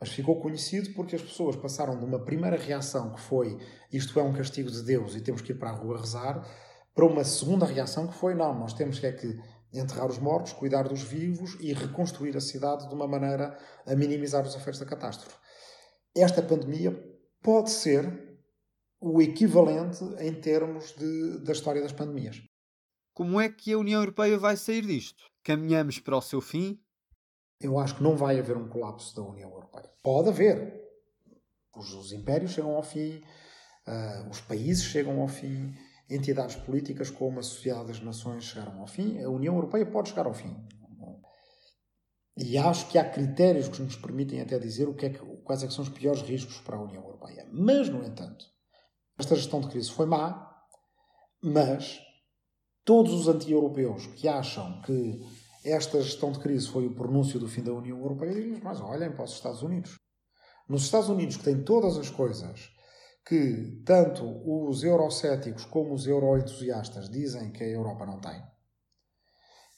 Mas 0.00 0.08
ficou 0.10 0.40
conhecido 0.40 0.94
porque 0.94 1.14
as 1.14 1.22
pessoas 1.22 1.54
passaram 1.56 1.98
de 1.98 2.04
uma 2.04 2.24
primeira 2.24 2.56
reação 2.56 3.12
que 3.12 3.20
foi 3.20 3.58
isto 3.92 4.18
é 4.18 4.22
um 4.22 4.32
castigo 4.32 4.70
de 4.70 4.82
Deus 4.82 5.14
e 5.14 5.20
temos 5.20 5.42
que 5.42 5.52
ir 5.52 5.58
para 5.58 5.70
a 5.70 5.74
rua 5.74 5.98
rezar, 5.98 6.42
para 6.94 7.04
uma 7.04 7.22
segunda 7.22 7.66
reação 7.66 8.06
que 8.06 8.14
foi 8.14 8.34
não, 8.34 8.58
nós 8.58 8.72
temos 8.72 8.98
que 8.98 9.06
é 9.06 9.12
que 9.12 9.38
enterrar 9.72 10.08
os 10.08 10.18
mortos, 10.18 10.54
cuidar 10.54 10.88
dos 10.88 11.02
vivos 11.02 11.56
e 11.60 11.72
reconstruir 11.72 12.36
a 12.36 12.40
cidade 12.40 12.88
de 12.88 12.94
uma 12.94 13.06
maneira 13.06 13.56
a 13.86 13.94
minimizar 13.94 14.44
os 14.44 14.56
efeitos 14.56 14.80
da 14.80 14.86
catástrofe. 14.86 15.36
Esta 16.14 16.42
pandemia 16.42 16.92
pode 17.42 17.70
ser 17.70 18.38
o 19.00 19.22
equivalente 19.22 20.04
em 20.18 20.34
termos 20.34 20.92
de, 20.92 21.38
da 21.44 21.52
história 21.52 21.80
das 21.80 21.92
pandemias. 21.92 22.42
Como 23.14 23.40
é 23.40 23.48
que 23.48 23.72
a 23.72 23.78
União 23.78 24.00
Europeia 24.00 24.38
vai 24.38 24.56
sair 24.56 24.84
disto? 24.84 25.24
Caminhamos 25.42 25.98
para 25.98 26.16
o 26.16 26.20
seu 26.20 26.40
fim? 26.40 26.80
Eu 27.60 27.78
acho 27.78 27.96
que 27.96 28.02
não 28.02 28.16
vai 28.16 28.38
haver 28.38 28.56
um 28.56 28.68
colapso 28.68 29.14
da 29.14 29.22
União 29.22 29.50
Europeia. 29.50 29.90
Pode 30.02 30.28
haver. 30.28 30.80
Os, 31.74 31.92
os 31.94 32.12
impérios 32.12 32.52
chegam 32.52 32.74
ao 32.74 32.82
fim, 32.82 33.22
uh, 33.86 34.28
os 34.28 34.40
países 34.40 34.84
chegam 34.84 35.20
ao 35.20 35.28
fim, 35.28 35.72
entidades 36.08 36.56
políticas 36.56 37.10
como 37.10 37.38
a 37.38 37.42
Sociedade 37.42 37.88
das 37.88 38.00
Nações 38.00 38.44
chegaram 38.44 38.80
ao 38.80 38.86
fim, 38.86 39.22
a 39.22 39.30
União 39.30 39.54
Europeia 39.54 39.86
pode 39.86 40.08
chegar 40.08 40.26
ao 40.26 40.34
fim. 40.34 40.56
E 42.36 42.56
acho 42.56 42.88
que 42.88 42.98
há 42.98 43.08
critérios 43.08 43.68
que 43.68 43.82
nos 43.82 43.96
permitem 43.96 44.40
até 44.40 44.58
dizer 44.58 44.88
o 44.88 44.94
que 44.94 45.06
é 45.06 45.10
que, 45.10 45.20
quais 45.50 45.64
é 45.64 45.68
são 45.70 45.82
os 45.82 45.90
piores 45.90 46.22
riscos 46.22 46.58
para 46.60 46.76
a 46.76 46.80
União 46.80 47.02
Europeia. 47.02 47.44
Mas, 47.50 47.88
no 47.88 48.04
entanto, 48.04 48.46
esta 49.18 49.34
gestão 49.34 49.60
de 49.60 49.66
crise 49.66 49.90
foi 49.90 50.06
má, 50.06 50.48
mas 51.42 52.00
todos 52.84 53.12
os 53.12 53.26
anti-europeus 53.26 54.06
que 54.06 54.28
acham 54.28 54.80
que 54.82 55.20
esta 55.64 56.00
gestão 56.00 56.30
de 56.30 56.38
crise 56.38 56.68
foi 56.68 56.86
o 56.86 56.94
pronúncio 56.94 57.40
do 57.40 57.48
fim 57.48 57.64
da 57.64 57.72
União 57.72 57.98
Europeia, 57.98 58.32
dizem 58.32 58.60
mas 58.62 58.80
olhem 58.80 59.10
para 59.10 59.24
os 59.24 59.32
Estados 59.32 59.60
Unidos. 59.62 59.98
Nos 60.68 60.84
Estados 60.84 61.08
Unidos, 61.08 61.36
que 61.36 61.42
têm 61.42 61.64
todas 61.64 61.98
as 61.98 62.08
coisas 62.08 62.70
que 63.26 63.82
tanto 63.84 64.24
os 64.46 64.84
eurocéticos 64.84 65.64
como 65.64 65.94
os 65.94 66.06
euroentusiastas 66.06 67.10
dizem 67.10 67.50
que 67.50 67.64
a 67.64 67.68
Europa 67.68 68.06
não 68.06 68.20
tem, 68.20 68.40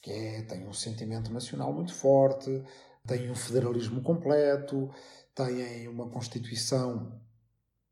que 0.03 0.11
é, 0.11 0.41
tem 0.43 0.67
um 0.67 0.73
sentimento 0.73 1.33
nacional 1.33 1.73
muito 1.73 1.95
forte, 1.95 2.63
tem 3.05 3.29
um 3.29 3.35
federalismo 3.35 4.01
completo, 4.01 4.89
têm 5.35 5.87
uma 5.87 6.09
Constituição 6.09 7.21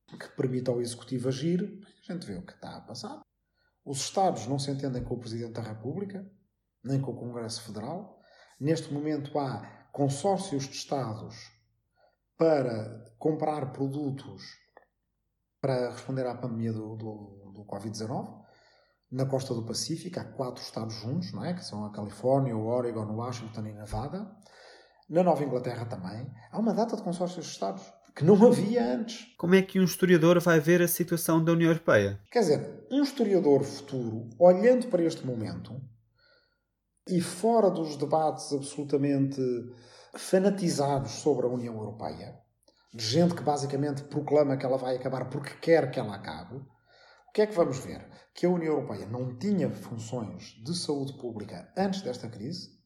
que 0.07 0.27
permita 0.35 0.71
ao 0.71 0.81
Executivo 0.81 1.29
agir, 1.29 1.79
a 2.07 2.13
gente 2.13 2.25
vê 2.25 2.35
o 2.35 2.45
que 2.45 2.53
está 2.53 2.77
a 2.77 2.81
passar. 2.81 3.21
Os 3.85 3.99
Estados 3.99 4.45
não 4.47 4.59
se 4.59 4.69
entendem 4.69 5.03
com 5.03 5.15
o 5.15 5.19
Presidente 5.19 5.53
da 5.53 5.61
República, 5.61 6.29
nem 6.83 7.01
com 7.01 7.11
o 7.11 7.17
Congresso 7.17 7.63
Federal. 7.63 8.21
Neste 8.59 8.93
momento 8.93 9.37
há 9.39 9.87
consórcios 9.91 10.65
de 10.65 10.75
Estados 10.75 11.51
para 12.37 13.05
comprar 13.17 13.71
produtos 13.71 14.61
para 15.61 15.91
responder 15.91 16.25
à 16.25 16.33
pandemia 16.35 16.73
do, 16.73 16.95
do, 16.95 17.51
do 17.53 17.65
Covid-19. 17.65 18.41
Na 19.11 19.25
costa 19.25 19.53
do 19.53 19.63
Pacífico 19.63 20.19
há 20.19 20.23
quatro 20.23 20.63
estados 20.63 20.95
juntos, 20.95 21.31
não 21.33 21.45
é? 21.45 21.53
que 21.53 21.63
são 21.63 21.85
a 21.85 21.91
Califórnia, 21.91 22.57
o 22.57 22.65
Oregon, 22.65 23.05
o 23.05 23.17
Washington 23.17 23.67
e 23.67 23.73
Nevada. 23.73 24.35
Na 25.11 25.23
Nova 25.23 25.43
Inglaterra 25.43 25.85
também. 25.85 26.25
Há 26.49 26.57
uma 26.57 26.73
data 26.73 26.95
de 26.95 27.01
consórcios 27.03 27.45
de 27.45 27.51
Estados 27.51 27.83
que 28.15 28.23
não 28.23 28.41
havia 28.47 28.93
antes. 28.93 29.27
Como 29.37 29.53
é 29.53 29.61
que 29.61 29.77
um 29.77 29.83
historiador 29.83 30.39
vai 30.39 30.57
ver 30.57 30.81
a 30.81 30.87
situação 30.87 31.43
da 31.43 31.51
União 31.51 31.69
Europeia? 31.69 32.17
Quer 32.31 32.39
dizer, 32.39 32.87
um 32.89 33.03
historiador 33.03 33.61
futuro, 33.65 34.29
olhando 34.39 34.87
para 34.87 35.03
este 35.03 35.27
momento 35.27 35.75
e 37.09 37.19
fora 37.19 37.69
dos 37.69 37.97
debates 37.97 38.53
absolutamente 38.53 39.41
fanatizados 40.15 41.11
sobre 41.11 41.45
a 41.45 41.49
União 41.49 41.75
Europeia, 41.75 42.39
de 42.93 43.05
gente 43.05 43.35
que 43.35 43.43
basicamente 43.43 44.03
proclama 44.03 44.55
que 44.55 44.65
ela 44.65 44.77
vai 44.77 44.95
acabar 44.95 45.29
porque 45.29 45.55
quer 45.55 45.91
que 45.91 45.99
ela 45.99 46.15
acabe, 46.15 46.55
o 46.55 47.33
que 47.33 47.41
é 47.41 47.47
que 47.47 47.55
vamos 47.55 47.79
ver? 47.79 48.07
Que 48.33 48.45
a 48.45 48.49
União 48.49 48.75
Europeia 48.75 49.05
não 49.07 49.37
tinha 49.37 49.69
funções 49.69 50.55
de 50.63 50.73
saúde 50.73 51.17
pública 51.17 51.69
antes 51.77 52.01
desta 52.01 52.29
crise 52.29 52.80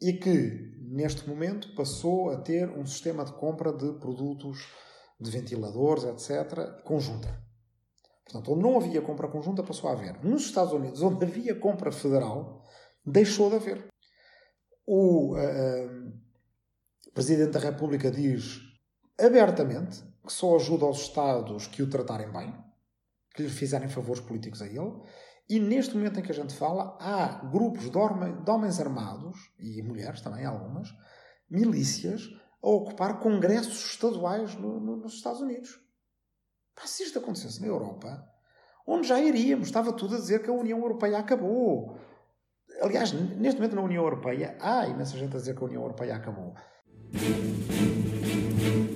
e 0.00 0.14
que, 0.14 0.74
neste 0.80 1.28
momento, 1.28 1.74
passou 1.74 2.30
a 2.30 2.36
ter 2.36 2.68
um 2.70 2.86
sistema 2.86 3.24
de 3.24 3.32
compra 3.32 3.72
de 3.72 3.92
produtos, 3.98 4.66
de 5.20 5.30
ventiladores, 5.30 6.04
etc., 6.04 6.82
conjunta. 6.82 7.28
Portanto, 8.24 8.52
onde 8.52 8.62
não 8.62 8.76
havia 8.76 9.02
compra 9.02 9.28
conjunta, 9.28 9.62
passou 9.62 9.90
a 9.90 9.92
haver. 9.92 10.24
Nos 10.24 10.46
Estados 10.46 10.72
Unidos, 10.72 11.02
onde 11.02 11.24
havia 11.24 11.54
compra 11.54 11.90
federal, 11.90 12.64
deixou 13.04 13.50
de 13.50 13.56
haver. 13.56 13.88
O 14.86 15.34
uh, 15.34 16.12
Presidente 17.12 17.52
da 17.52 17.60
República 17.60 18.10
diz 18.10 18.60
abertamente 19.20 20.02
que 20.24 20.32
só 20.32 20.56
ajuda 20.56 20.86
aos 20.86 21.02
Estados 21.02 21.66
que 21.66 21.82
o 21.82 21.90
tratarem 21.90 22.30
bem, 22.30 22.54
que 23.34 23.42
lhe 23.42 23.48
fizerem 23.48 23.88
favores 23.88 24.22
políticos 24.22 24.62
a 24.62 24.66
ele, 24.66 25.02
e 25.50 25.58
neste 25.58 25.96
momento 25.96 26.20
em 26.20 26.22
que 26.22 26.30
a 26.30 26.34
gente 26.34 26.54
fala, 26.54 26.96
há 27.00 27.44
grupos 27.44 27.90
de, 27.90 27.98
homens 27.98 28.78
armados, 28.78 29.50
e 29.58 29.82
mulheres 29.82 30.20
também, 30.20 30.46
algumas, 30.46 30.94
milícias, 31.50 32.22
a 32.62 32.68
ocupar 32.68 33.18
congressos 33.18 33.84
estaduais 33.90 34.54
no, 34.54 34.78
no, 34.78 34.96
nos 34.98 35.14
Estados 35.14 35.40
Unidos. 35.40 35.80
Pá, 36.72 36.86
se 36.86 37.02
isto 37.02 37.18
acontecesse 37.18 37.60
na 37.60 37.66
Europa, 37.66 38.24
onde 38.86 39.08
já 39.08 39.20
iríamos? 39.20 39.66
Estava 39.66 39.92
tudo 39.92 40.14
a 40.14 40.20
dizer 40.20 40.40
que 40.40 40.50
a 40.50 40.52
União 40.52 40.78
Europeia 40.78 41.18
acabou. 41.18 41.98
Aliás, 42.80 43.12
neste 43.12 43.60
momento 43.60 43.74
na 43.74 43.82
União 43.82 44.04
Europeia, 44.04 44.56
há 44.60 44.86
imensa 44.86 45.18
gente 45.18 45.34
a 45.34 45.40
dizer 45.40 45.56
que 45.56 45.64
a 45.64 45.66
União 45.66 45.82
Europeia 45.82 46.14
acabou. 46.14 46.54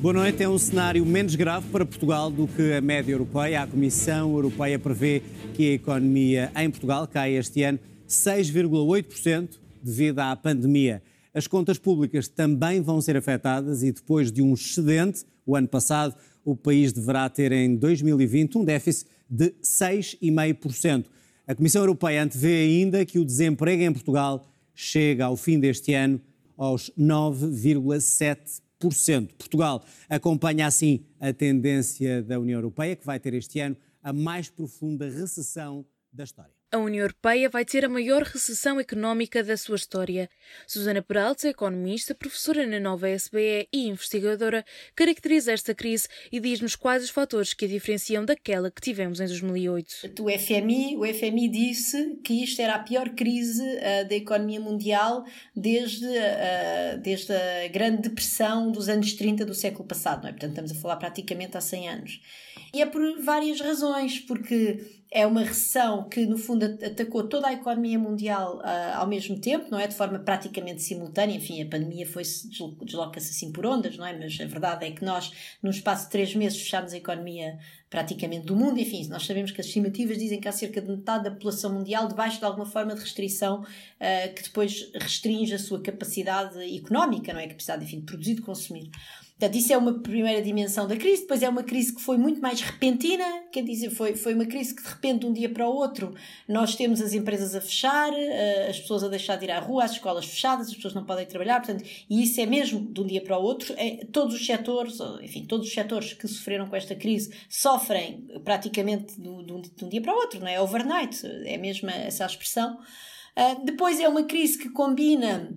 Boa 0.04 0.12
noite. 0.12 0.42
É 0.42 0.46
um 0.46 0.58
cenário 0.58 1.06
menos 1.06 1.34
grave 1.34 1.66
para 1.70 1.86
Portugal 1.86 2.30
do 2.30 2.46
que 2.46 2.74
a 2.74 2.80
média 2.82 3.10
europeia. 3.10 3.62
A 3.62 3.66
Comissão 3.66 4.32
Europeia 4.32 4.78
prevê 4.78 5.22
que 5.54 5.70
a 5.70 5.72
economia 5.72 6.52
em 6.56 6.68
Portugal 6.68 7.08
cai 7.08 7.32
este 7.36 7.62
ano 7.62 7.78
6,8% 8.06 9.58
devido 9.82 10.18
à 10.18 10.36
pandemia. 10.36 11.02
As 11.32 11.46
contas 11.46 11.78
públicas 11.78 12.28
também 12.28 12.82
vão 12.82 13.00
ser 13.00 13.16
afetadas 13.16 13.82
e 13.82 13.92
depois 13.92 14.30
de 14.30 14.42
um 14.42 14.52
excedente, 14.52 15.24
o 15.46 15.56
ano 15.56 15.68
passado, 15.68 16.14
o 16.44 16.54
país 16.54 16.92
deverá 16.92 17.26
ter 17.30 17.50
em 17.52 17.74
2020 17.74 18.58
um 18.58 18.64
déficit 18.64 19.08
de 19.30 19.54
6,5%. 19.62 21.06
A 21.48 21.54
Comissão 21.54 21.80
Europeia 21.80 22.22
antevê 22.22 22.64
ainda 22.64 23.06
que 23.06 23.18
o 23.18 23.24
desemprego 23.24 23.82
em 23.82 23.92
Portugal 23.94 24.46
chega 24.74 25.24
ao 25.24 25.34
fim 25.34 25.58
deste 25.58 25.94
ano 25.94 26.20
aos 26.58 26.90
9,7%. 26.90 28.63
Portugal 29.38 29.84
acompanha 30.08 30.66
assim 30.66 31.04
a 31.20 31.32
tendência 31.32 32.22
da 32.22 32.38
União 32.38 32.58
Europeia, 32.58 32.96
que 32.96 33.06
vai 33.06 33.18
ter 33.18 33.34
este 33.34 33.60
ano 33.60 33.76
a 34.02 34.12
mais 34.12 34.48
profunda 34.48 35.08
recessão 35.08 35.84
da 36.12 36.24
história. 36.24 36.52
A 36.74 36.78
União 36.78 37.02
Europeia 37.02 37.48
vai 37.48 37.64
ter 37.64 37.84
a 37.84 37.88
maior 37.88 38.24
recessão 38.24 38.80
económica 38.80 39.44
da 39.44 39.56
sua 39.56 39.76
história. 39.76 40.28
Susana 40.66 41.00
Peralta, 41.00 41.48
economista, 41.48 42.16
professora 42.16 42.66
na 42.66 42.80
nova 42.80 43.08
SBE 43.08 43.68
e 43.72 43.86
investigadora, 43.86 44.64
caracteriza 44.96 45.52
esta 45.52 45.72
crise 45.72 46.08
e 46.32 46.40
diz-nos 46.40 46.74
quais 46.74 47.04
os 47.04 47.10
fatores 47.10 47.54
que 47.54 47.66
a 47.66 47.68
diferenciam 47.68 48.24
daquela 48.24 48.72
que 48.72 48.80
tivemos 48.80 49.20
em 49.20 49.26
2008. 49.26 50.20
O 50.20 50.28
FMI, 50.28 50.96
o 50.96 51.06
FMI 51.06 51.48
disse 51.48 52.16
que 52.24 52.42
isto 52.42 52.60
era 52.60 52.74
a 52.74 52.80
pior 52.80 53.10
crise 53.10 53.62
uh, 53.62 54.08
da 54.08 54.16
economia 54.16 54.58
mundial 54.58 55.24
desde, 55.54 56.04
uh, 56.06 56.98
desde 57.00 57.32
a 57.32 57.68
Grande 57.68 58.08
Depressão 58.08 58.72
dos 58.72 58.88
anos 58.88 59.12
30 59.12 59.44
do 59.44 59.54
século 59.54 59.86
passado. 59.86 60.22
Não 60.22 60.28
é? 60.28 60.32
Portanto, 60.32 60.50
estamos 60.50 60.72
a 60.72 60.74
falar 60.74 60.96
praticamente 60.96 61.56
há 61.56 61.60
100 61.60 61.88
anos. 61.88 62.20
E 62.74 62.82
é 62.82 62.86
por 62.86 63.22
várias 63.22 63.60
razões, 63.60 64.18
porque 64.18 65.03
é 65.14 65.24
uma 65.24 65.42
recessão 65.42 66.08
que, 66.08 66.26
no 66.26 66.36
fundo, 66.36 66.64
atacou 66.64 67.28
toda 67.28 67.46
a 67.46 67.52
economia 67.52 67.96
mundial 67.96 68.58
uh, 68.58 68.96
ao 68.96 69.06
mesmo 69.06 69.38
tempo, 69.38 69.70
não 69.70 69.78
é? 69.78 69.86
De 69.86 69.94
forma 69.94 70.18
praticamente 70.18 70.82
simultânea. 70.82 71.36
Enfim, 71.36 71.62
a 71.62 71.66
pandemia 71.66 72.04
foi-se, 72.04 72.48
desloca-se 72.48 73.30
assim 73.30 73.52
por 73.52 73.64
ondas, 73.64 73.96
não 73.96 74.04
é? 74.04 74.12
Mas 74.18 74.36
a 74.40 74.44
verdade 74.44 74.84
é 74.84 74.90
que 74.90 75.04
nós, 75.04 75.32
num 75.62 75.70
espaço 75.70 76.06
de 76.06 76.10
três 76.10 76.34
meses, 76.34 76.58
fechámos 76.58 76.92
a 76.92 76.96
economia 76.96 77.60
praticamente 77.88 78.44
do 78.44 78.56
mundo. 78.56 78.80
Enfim, 78.80 79.06
nós 79.06 79.24
sabemos 79.24 79.52
que 79.52 79.60
as 79.60 79.68
estimativas 79.68 80.18
dizem 80.18 80.40
que 80.40 80.48
há 80.48 80.52
cerca 80.52 80.82
de 80.82 80.90
metade 80.90 81.22
da 81.22 81.30
população 81.30 81.72
mundial 81.72 82.08
debaixo 82.08 82.40
de 82.40 82.44
alguma 82.44 82.66
forma 82.66 82.92
de 82.92 83.00
restrição 83.00 83.60
uh, 83.60 84.34
que 84.34 84.42
depois 84.42 84.90
restringe 84.94 85.54
a 85.54 85.60
sua 85.60 85.80
capacidade 85.80 86.58
económica, 86.76 87.32
não 87.32 87.38
é? 87.38 87.46
Capacidade, 87.46 87.84
enfim, 87.84 88.00
de 88.00 88.06
produzir, 88.06 88.34
de 88.34 88.42
consumir. 88.42 88.90
Portanto, 89.36 89.58
isso 89.58 89.72
é 89.72 89.76
uma 89.76 89.94
primeira 89.94 90.40
dimensão 90.40 90.86
da 90.86 90.96
crise. 90.96 91.22
Depois 91.22 91.42
é 91.42 91.48
uma 91.48 91.64
crise 91.64 91.92
que 91.92 92.00
foi 92.00 92.16
muito 92.16 92.40
mais 92.40 92.60
repentina, 92.60 93.24
quer 93.50 93.64
dizer, 93.64 93.90
foi, 93.90 94.14
foi 94.14 94.32
uma 94.32 94.46
crise 94.46 94.74
que 94.74 94.82
de 94.82 94.88
repente, 94.88 95.20
de 95.20 95.26
um 95.26 95.32
dia 95.32 95.48
para 95.48 95.68
o 95.68 95.74
outro, 95.74 96.14
nós 96.48 96.76
temos 96.76 97.00
as 97.00 97.14
empresas 97.14 97.52
a 97.52 97.60
fechar, 97.60 98.12
uh, 98.12 98.70
as 98.70 98.78
pessoas 98.78 99.02
a 99.02 99.08
deixar 99.08 99.36
de 99.36 99.46
ir 99.46 99.50
à 99.50 99.58
rua, 99.58 99.84
as 99.84 99.92
escolas 99.92 100.24
fechadas, 100.24 100.68
as 100.68 100.74
pessoas 100.74 100.94
não 100.94 101.04
podem 101.04 101.26
trabalhar, 101.26 101.60
portanto, 101.60 101.84
e 102.08 102.22
isso 102.22 102.40
é 102.40 102.46
mesmo 102.46 102.80
de 102.80 103.00
um 103.00 103.06
dia 103.06 103.20
para 103.20 103.36
o 103.36 103.42
outro. 103.42 103.74
É, 103.76 104.06
todos 104.12 104.36
os 104.36 104.46
setores, 104.46 104.98
enfim, 105.20 105.44
todos 105.44 105.66
os 105.66 105.74
setores 105.74 106.12
que 106.12 106.28
sofreram 106.28 106.68
com 106.68 106.76
esta 106.76 106.94
crise 106.94 107.34
sofrem 107.48 108.28
praticamente 108.44 109.20
de, 109.20 109.28
um, 109.28 109.44
de 109.44 109.84
um 109.84 109.88
dia 109.88 110.00
para 110.00 110.12
o 110.12 110.16
outro, 110.16 110.38
não 110.38 110.48
é? 110.48 110.60
Overnight, 110.60 111.20
é 111.44 111.58
mesmo 111.58 111.90
essa 111.90 112.22
a 112.22 112.26
expressão. 112.26 112.78
Uh, 113.36 113.64
depois 113.64 113.98
é 113.98 114.08
uma 114.08 114.22
crise 114.22 114.56
que 114.56 114.68
combina 114.68 115.52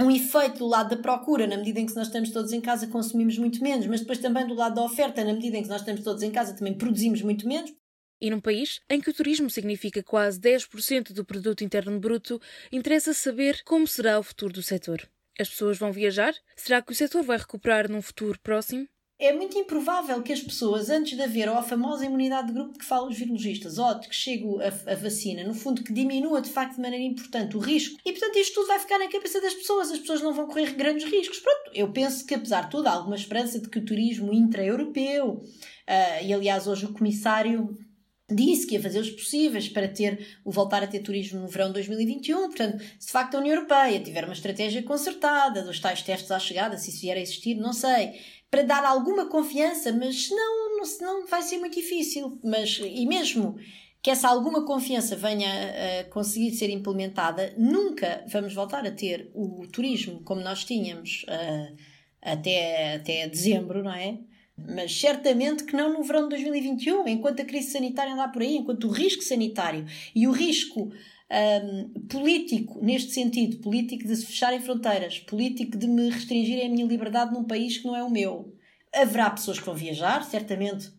um 0.00 0.10
efeito 0.10 0.58
do 0.58 0.66
lado 0.66 0.90
da 0.90 1.02
procura, 1.02 1.46
na 1.46 1.56
medida 1.56 1.80
em 1.80 1.86
que 1.86 1.94
nós 1.94 2.06
estamos 2.06 2.30
todos 2.30 2.52
em 2.52 2.60
casa 2.60 2.86
consumimos 2.86 3.36
muito 3.36 3.62
menos, 3.62 3.86
mas 3.86 4.00
depois 4.00 4.18
também 4.18 4.46
do 4.46 4.54
lado 4.54 4.76
da 4.76 4.84
oferta, 4.84 5.24
na 5.24 5.32
medida 5.32 5.56
em 5.56 5.62
que 5.62 5.68
nós 5.68 5.80
estamos 5.80 6.02
todos 6.02 6.22
em 6.22 6.30
casa 6.30 6.54
também 6.54 6.74
produzimos 6.74 7.20
muito 7.22 7.48
menos. 7.48 7.72
E 8.20 8.30
num 8.30 8.40
país 8.40 8.80
em 8.88 9.00
que 9.00 9.10
o 9.10 9.14
turismo 9.14 9.50
significa 9.50 10.02
quase 10.02 10.40
10% 10.40 11.12
do 11.12 11.24
produto 11.24 11.62
interno 11.62 11.98
bruto, 11.98 12.40
interessa 12.70 13.12
saber 13.12 13.62
como 13.64 13.86
será 13.86 14.18
o 14.18 14.22
futuro 14.22 14.52
do 14.52 14.62
setor. 14.62 15.08
As 15.38 15.48
pessoas 15.48 15.78
vão 15.78 15.92
viajar? 15.92 16.34
Será 16.56 16.82
que 16.82 16.92
o 16.92 16.94
setor 16.94 17.22
vai 17.22 17.38
recuperar 17.38 17.88
num 17.88 18.02
futuro 18.02 18.38
próximo? 18.40 18.88
É 19.18 19.32
muito 19.32 19.58
improvável 19.58 20.22
que 20.22 20.32
as 20.32 20.40
pessoas, 20.40 20.88
antes 20.88 21.16
de 21.16 21.22
haver 21.22 21.48
a 21.48 21.60
famosa 21.60 22.06
imunidade 22.06 22.48
de 22.48 22.52
grupo 22.52 22.78
que 22.78 22.84
falam 22.84 23.08
os 23.08 23.18
virologistas, 23.18 23.76
ou 23.76 23.98
de 23.98 24.08
que 24.08 24.14
chegue 24.14 24.46
a, 24.62 24.92
a, 24.92 24.94
vacina, 24.94 25.42
no 25.42 25.54
fundo, 25.54 25.82
que 25.82 25.92
diminua 25.92 26.40
de 26.40 26.48
facto 26.48 26.76
de 26.76 26.80
maneira 26.80 27.04
importante 27.04 27.56
o 27.56 27.60
risco, 27.60 27.98
e 28.04 28.12
portanto 28.12 28.36
isto 28.36 28.54
tudo 28.54 28.68
vai 28.68 28.78
ficar 28.78 28.98
na 28.98 29.08
cabeça 29.08 29.40
das 29.40 29.54
pessoas, 29.54 29.90
as 29.90 29.98
pessoas 29.98 30.22
não 30.22 30.32
vão 30.32 30.46
correr 30.46 30.72
grandes 30.74 31.10
riscos. 31.10 31.40
Pronto, 31.40 31.70
eu 31.74 31.90
penso 31.92 32.24
que 32.24 32.34
apesar 32.34 32.62
de 32.62 32.70
tudo 32.70 32.86
há 32.86 32.92
alguma 32.92 33.16
esperança 33.16 33.58
de 33.58 33.68
que 33.68 33.80
o 33.80 33.84
turismo 33.84 34.32
intra-europeu, 34.32 35.30
uh, 35.30 36.24
e 36.24 36.32
aliás 36.32 36.68
hoje 36.68 36.86
o 36.86 36.92
comissário 36.92 37.76
disse 38.30 38.66
que 38.66 38.74
ia 38.74 38.82
fazer 38.82 39.00
os 39.00 39.10
possíveis 39.10 39.68
para 39.68 39.88
ter 39.88 40.38
o 40.44 40.50
voltar 40.50 40.82
a 40.82 40.86
ter 40.86 41.00
turismo 41.00 41.40
no 41.40 41.48
verão 41.48 41.68
de 41.68 41.74
2021. 41.74 42.48
Portanto, 42.48 42.84
se 42.98 43.06
de 43.06 43.12
facto 43.12 43.34
a 43.34 43.40
União 43.40 43.54
Europeia 43.54 44.00
tiver 44.00 44.24
uma 44.24 44.34
estratégia 44.34 44.82
concertada 44.82 45.62
dos 45.62 45.80
tais 45.80 46.02
testes 46.02 46.30
à 46.30 46.38
chegada, 46.38 46.76
se 46.76 46.90
isso 46.90 47.00
vier 47.00 47.16
a 47.16 47.20
existir, 47.20 47.54
não 47.54 47.72
sei 47.72 48.12
para 48.50 48.62
dar 48.62 48.84
alguma 48.84 49.26
confiança, 49.26 49.92
mas 49.92 50.26
senão, 50.26 50.76
não, 50.76 50.84
senão 50.84 51.26
vai 51.26 51.42
ser 51.42 51.58
muito 51.58 51.74
difícil. 51.74 52.38
Mas, 52.42 52.80
e 52.82 53.06
mesmo 53.06 53.58
que 54.02 54.10
essa 54.10 54.28
alguma 54.28 54.64
confiança 54.64 55.16
venha 55.16 55.50
a 56.00 56.04
conseguir 56.04 56.52
ser 56.52 56.70
implementada, 56.70 57.52
nunca 57.58 58.24
vamos 58.28 58.54
voltar 58.54 58.86
a 58.86 58.90
ter 58.90 59.30
o 59.34 59.66
turismo 59.66 60.22
como 60.22 60.40
nós 60.40 60.64
tínhamos 60.64 61.24
uh, 61.24 61.76
até, 62.22 62.94
até 62.94 63.28
dezembro, 63.28 63.82
não 63.82 63.92
é? 63.92 64.18
Mas 64.66 64.98
certamente 64.98 65.64
que 65.64 65.76
não 65.76 65.92
no 65.92 66.02
verão 66.02 66.24
de 66.24 66.30
2021, 66.30 67.06
enquanto 67.08 67.40
a 67.40 67.44
crise 67.44 67.70
sanitária 67.70 68.12
andar 68.12 68.32
por 68.32 68.42
aí, 68.42 68.56
enquanto 68.56 68.84
o 68.84 68.90
risco 68.90 69.22
sanitário 69.22 69.86
e 70.14 70.26
o 70.26 70.32
risco 70.32 70.90
um, 71.30 72.00
político, 72.08 72.82
neste 72.82 73.12
sentido, 73.12 73.58
político 73.58 74.06
de 74.06 74.16
se 74.16 74.26
fecharem 74.26 74.60
fronteiras, 74.60 75.18
político 75.20 75.76
de 75.76 75.86
me 75.86 76.08
restringirem 76.10 76.66
a 76.66 76.70
minha 76.70 76.86
liberdade 76.86 77.32
num 77.32 77.44
país 77.44 77.78
que 77.78 77.86
não 77.86 77.96
é 77.96 78.02
o 78.02 78.10
meu. 78.10 78.54
Haverá 78.94 79.30
pessoas 79.30 79.58
que 79.58 79.66
vão 79.66 79.74
viajar, 79.74 80.24
certamente 80.24 80.90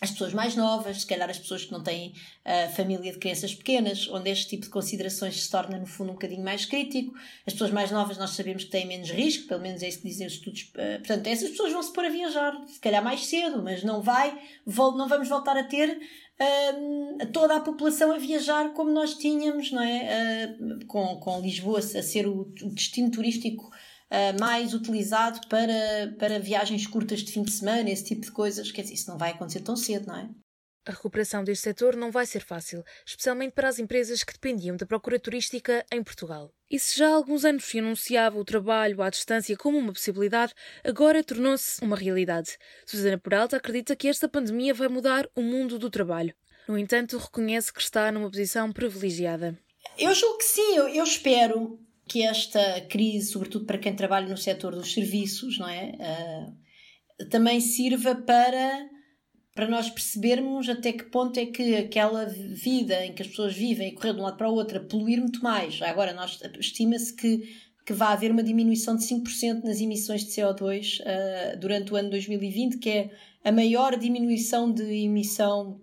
as 0.00 0.10
pessoas 0.10 0.34
mais 0.34 0.54
novas, 0.54 1.00
se 1.00 1.06
calhar 1.06 1.28
as 1.28 1.38
pessoas 1.38 1.64
que 1.64 1.72
não 1.72 1.82
têm 1.82 2.10
uh, 2.10 2.72
família 2.74 3.12
de 3.12 3.18
crianças 3.18 3.54
pequenas, 3.54 4.08
onde 4.08 4.30
este 4.30 4.48
tipo 4.48 4.64
de 4.64 4.68
considerações 4.68 5.42
se 5.42 5.50
torna, 5.50 5.78
no 5.78 5.86
fundo, 5.86 6.10
um 6.10 6.14
bocadinho 6.14 6.44
mais 6.44 6.66
crítico. 6.66 7.14
As 7.46 7.54
pessoas 7.54 7.70
mais 7.70 7.90
novas 7.90 8.18
nós 8.18 8.30
sabemos 8.30 8.64
que 8.64 8.70
têm 8.70 8.86
menos 8.86 9.10
risco, 9.10 9.48
pelo 9.48 9.62
menos 9.62 9.82
é 9.82 9.88
isso 9.88 10.02
que 10.02 10.08
dizem 10.08 10.26
os 10.26 10.34
estudos. 10.34 10.62
Uh, 10.74 10.98
portanto, 10.98 11.26
essas 11.26 11.50
pessoas 11.50 11.72
vão 11.72 11.82
se 11.82 11.92
pôr 11.92 12.04
a 12.04 12.10
viajar, 12.10 12.52
se 12.66 12.78
calhar 12.78 13.02
mais 13.02 13.24
cedo, 13.26 13.62
mas 13.62 13.82
não 13.82 14.02
vai, 14.02 14.38
não 14.66 15.08
vamos 15.08 15.28
voltar 15.28 15.56
a 15.56 15.64
ter 15.64 15.98
toda 17.32 17.56
a 17.56 17.60
população 17.60 18.12
a 18.12 18.18
viajar 18.18 18.74
como 18.74 18.90
nós 18.90 19.14
tínhamos, 19.14 19.72
não 19.72 19.82
é? 19.82 20.54
Uh, 20.60 20.84
com, 20.86 21.16
com 21.16 21.40
Lisboa 21.40 21.78
a 21.78 21.82
ser 21.82 22.26
o, 22.26 22.42
o 22.42 22.70
destino 22.74 23.10
turístico 23.10 23.70
uh, 24.10 24.38
mais 24.40 24.74
utilizado 24.74 25.40
para, 25.48 26.14
para 26.18 26.38
viagens 26.38 26.86
curtas 26.86 27.20
de 27.20 27.32
fim 27.32 27.42
de 27.42 27.52
semana, 27.52 27.90
esse 27.90 28.04
tipo 28.04 28.22
de 28.22 28.30
coisas. 28.30 28.70
Quer 28.70 28.82
dizer, 28.82 28.94
isso 28.94 29.10
não 29.10 29.18
vai 29.18 29.30
acontecer 29.30 29.60
tão 29.60 29.76
cedo, 29.76 30.06
não 30.06 30.16
é? 30.16 30.28
A 30.88 30.92
recuperação 30.92 31.42
deste 31.42 31.64
setor 31.64 31.96
não 31.96 32.12
vai 32.12 32.24
ser 32.24 32.44
fácil, 32.44 32.84
especialmente 33.04 33.54
para 33.54 33.68
as 33.68 33.80
empresas 33.80 34.22
que 34.22 34.32
dependiam 34.32 34.76
da 34.76 34.86
procura 34.86 35.18
turística 35.18 35.84
em 35.90 36.00
Portugal. 36.00 36.52
E 36.70 36.78
se 36.78 36.96
já 36.96 37.08
há 37.08 37.14
alguns 37.14 37.44
anos 37.44 37.64
se 37.64 37.80
anunciava 37.80 38.38
o 38.38 38.44
trabalho 38.44 39.02
à 39.02 39.10
distância 39.10 39.56
como 39.56 39.78
uma 39.78 39.92
possibilidade, 39.92 40.54
agora 40.84 41.24
tornou-se 41.24 41.82
uma 41.82 41.96
realidade. 41.96 42.56
Susana 42.86 43.18
Peralta 43.18 43.56
acredita 43.56 43.96
que 43.96 44.06
esta 44.06 44.28
pandemia 44.28 44.72
vai 44.72 44.86
mudar 44.86 45.28
o 45.34 45.42
mundo 45.42 45.76
do 45.76 45.90
trabalho. 45.90 46.32
No 46.68 46.78
entanto, 46.78 47.18
reconhece 47.18 47.72
que 47.72 47.80
está 47.80 48.12
numa 48.12 48.30
posição 48.30 48.70
privilegiada. 48.70 49.58
Eu 49.98 50.14
julgo 50.14 50.38
que 50.38 50.44
sim, 50.44 50.76
eu, 50.76 50.88
eu 50.88 51.02
espero 51.02 51.80
que 52.08 52.22
esta 52.22 52.80
crise, 52.82 53.32
sobretudo 53.32 53.64
para 53.66 53.78
quem 53.78 53.94
trabalha 53.94 54.28
no 54.28 54.36
setor 54.36 54.74
dos 54.74 54.92
serviços, 54.92 55.58
não 55.58 55.68
é? 55.68 55.92
Uh, 57.20 57.26
também 57.28 57.60
sirva 57.60 58.14
para 58.14 58.88
para 59.56 59.68
nós 59.68 59.88
percebermos 59.88 60.68
até 60.68 60.92
que 60.92 61.04
ponto 61.04 61.40
é 61.40 61.46
que 61.46 61.76
aquela 61.76 62.26
vida 62.26 63.06
em 63.06 63.14
que 63.14 63.22
as 63.22 63.28
pessoas 63.28 63.54
vivem 63.54 63.88
e 63.88 63.92
correr 63.92 64.12
de 64.12 64.20
um 64.20 64.24
lado 64.24 64.36
para 64.36 64.50
o 64.50 64.54
outro 64.54 64.76
a 64.76 64.82
poluir 64.82 65.18
muito 65.18 65.42
mais. 65.42 65.80
Agora, 65.80 66.12
nós 66.12 66.38
estima-se 66.60 67.16
que, 67.16 67.42
que 67.86 67.94
vai 67.94 68.12
haver 68.12 68.30
uma 68.30 68.42
diminuição 68.42 68.94
de 68.94 69.04
5% 69.04 69.64
nas 69.64 69.80
emissões 69.80 70.24
de 70.26 70.30
CO2 70.30 71.00
uh, 71.00 71.04
ah, 71.06 71.56
durante 71.56 71.90
o 71.90 71.96
ano 71.96 72.10
2020, 72.10 72.76
que 72.76 72.90
é 72.90 73.10
a 73.42 73.50
maior 73.50 73.96
diminuição 73.98 74.70
de 74.70 74.82
emissão 74.82 75.80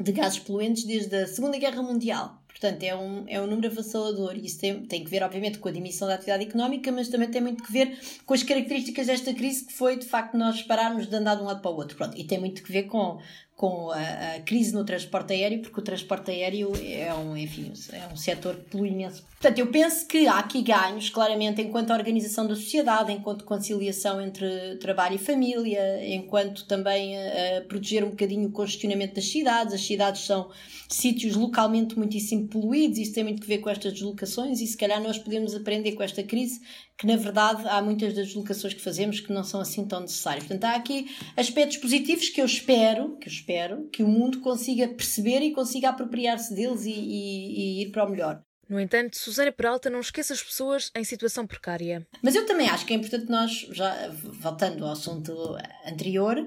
de 0.00 0.12
gases 0.12 0.38
poluentes 0.38 0.84
desde 0.84 1.16
a 1.16 1.26
Segunda 1.26 1.58
Guerra 1.58 1.82
Mundial. 1.82 2.45
Portanto, 2.58 2.82
é 2.84 2.96
um, 2.96 3.24
é 3.28 3.38
um 3.38 3.46
número 3.46 3.70
avassalador 3.70 4.34
e 4.34 4.46
isso 4.46 4.58
tem, 4.58 4.80
tem 4.86 5.04
que 5.04 5.10
ver, 5.10 5.22
obviamente, 5.22 5.58
com 5.58 5.68
a 5.68 5.72
dimensão 5.72 6.08
da 6.08 6.14
atividade 6.14 6.44
económica, 6.44 6.90
mas 6.90 7.08
também 7.08 7.30
tem 7.30 7.42
muito 7.42 7.62
que 7.62 7.70
ver 7.70 7.98
com 8.24 8.32
as 8.32 8.42
características 8.42 9.08
desta 9.08 9.34
crise, 9.34 9.66
que 9.66 9.74
foi, 9.74 9.98
de 9.98 10.06
facto, 10.06 10.38
nós 10.38 10.62
pararmos 10.62 11.06
de 11.06 11.14
andar 11.14 11.34
de 11.34 11.42
um 11.42 11.44
lado 11.44 11.60
para 11.60 11.70
o 11.70 11.76
outro. 11.76 11.94
Pronto, 11.98 12.16
e 12.16 12.24
tem 12.24 12.40
muito 12.40 12.62
que 12.62 12.72
ver 12.72 12.84
com, 12.84 13.20
com 13.56 13.90
a, 13.90 14.36
a, 14.36 14.40
crise 14.40 14.74
no 14.74 14.84
transporte 14.84 15.32
aéreo, 15.32 15.62
porque 15.62 15.80
o 15.80 15.82
transporte 15.82 16.30
aéreo 16.30 16.72
é 16.76 17.12
um, 17.14 17.34
enfim, 17.34 17.72
é 17.90 18.06
um 18.12 18.16
setor 18.16 18.54
que 18.56 18.70
polui 18.70 18.90
imenso. 18.90 19.24
Portanto, 19.40 19.58
eu 19.58 19.68
penso 19.68 20.06
que 20.06 20.26
há 20.26 20.38
aqui 20.38 20.60
ganhos, 20.60 21.08
claramente, 21.08 21.62
enquanto 21.62 21.90
organização 21.90 22.46
da 22.46 22.54
sociedade, 22.54 23.12
enquanto 23.12 23.46
conciliação 23.46 24.20
entre 24.20 24.76
trabalho 24.76 25.14
e 25.14 25.18
família, 25.18 26.14
enquanto 26.14 26.66
também 26.66 27.16
a 27.16 27.62
proteger 27.66 28.04
um 28.04 28.10
bocadinho 28.10 28.48
o 28.48 28.52
congestionamento 28.52 29.14
das 29.14 29.24
cidades. 29.26 29.72
As 29.72 29.80
cidades 29.80 30.26
são 30.26 30.50
sítios 30.86 31.34
localmente 31.34 31.98
muitíssimo 31.98 32.48
poluídos, 32.48 32.98
isso 32.98 33.14
tem 33.14 33.24
muito 33.24 33.40
que 33.40 33.48
ver 33.48 33.58
com 33.58 33.70
estas 33.70 33.94
deslocações 33.94 34.60
e 34.60 34.66
se 34.66 34.76
calhar 34.76 35.02
nós 35.02 35.18
podemos 35.18 35.54
aprender 35.54 35.92
com 35.92 36.02
esta 36.02 36.22
crise 36.22 36.60
que 36.96 37.06
na 37.06 37.16
verdade 37.16 37.66
há 37.68 37.82
muitas 37.82 38.14
das 38.14 38.28
deslocações 38.28 38.72
que 38.72 38.80
fazemos 38.80 39.20
que 39.20 39.32
não 39.32 39.44
são 39.44 39.60
assim 39.60 39.86
tão 39.86 40.00
necessárias. 40.00 40.44
Portanto, 40.44 40.64
há 40.64 40.76
aqui 40.76 41.14
aspectos 41.36 41.76
positivos 41.76 42.28
que 42.28 42.40
eu 42.40 42.46
espero, 42.46 43.16
que 43.18 43.28
eu 43.28 43.32
espero 43.32 43.88
que 43.92 44.02
o 44.02 44.08
mundo 44.08 44.40
consiga 44.40 44.88
perceber 44.88 45.40
e 45.40 45.52
consiga 45.52 45.90
apropriar-se 45.90 46.54
deles 46.54 46.84
e, 46.84 46.90
e, 46.90 47.80
e 47.80 47.82
ir 47.82 47.90
para 47.90 48.06
o 48.06 48.10
melhor. 48.10 48.42
No 48.68 48.80
entanto, 48.80 49.16
Susana 49.16 49.52
Peralta 49.52 49.88
não 49.88 50.00
esquece 50.00 50.32
as 50.32 50.42
pessoas 50.42 50.90
em 50.96 51.04
situação 51.04 51.46
precária. 51.46 52.06
Mas 52.20 52.34
eu 52.34 52.44
também 52.46 52.68
acho 52.68 52.84
que 52.84 52.92
é 52.92 52.96
importante 52.96 53.30
nós, 53.30 53.52
já 53.70 54.08
voltando 54.10 54.84
ao 54.84 54.92
assunto 54.92 55.56
anterior, 55.86 56.44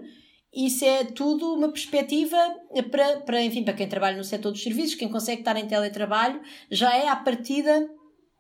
isso 0.54 0.84
é 0.84 1.06
tudo 1.06 1.54
uma 1.54 1.72
perspectiva 1.72 2.38
para, 2.92 3.22
para, 3.22 3.42
enfim, 3.42 3.64
para 3.64 3.74
quem 3.74 3.88
trabalha 3.88 4.18
no 4.18 4.24
setor 4.24 4.52
dos 4.52 4.64
serviços, 4.64 4.96
quem 4.96 5.08
consegue 5.08 5.42
estar 5.42 5.56
em 5.56 5.68
teletrabalho, 5.68 6.42
já 6.70 6.94
é 6.94 7.08
à 7.08 7.16
partida 7.16 7.88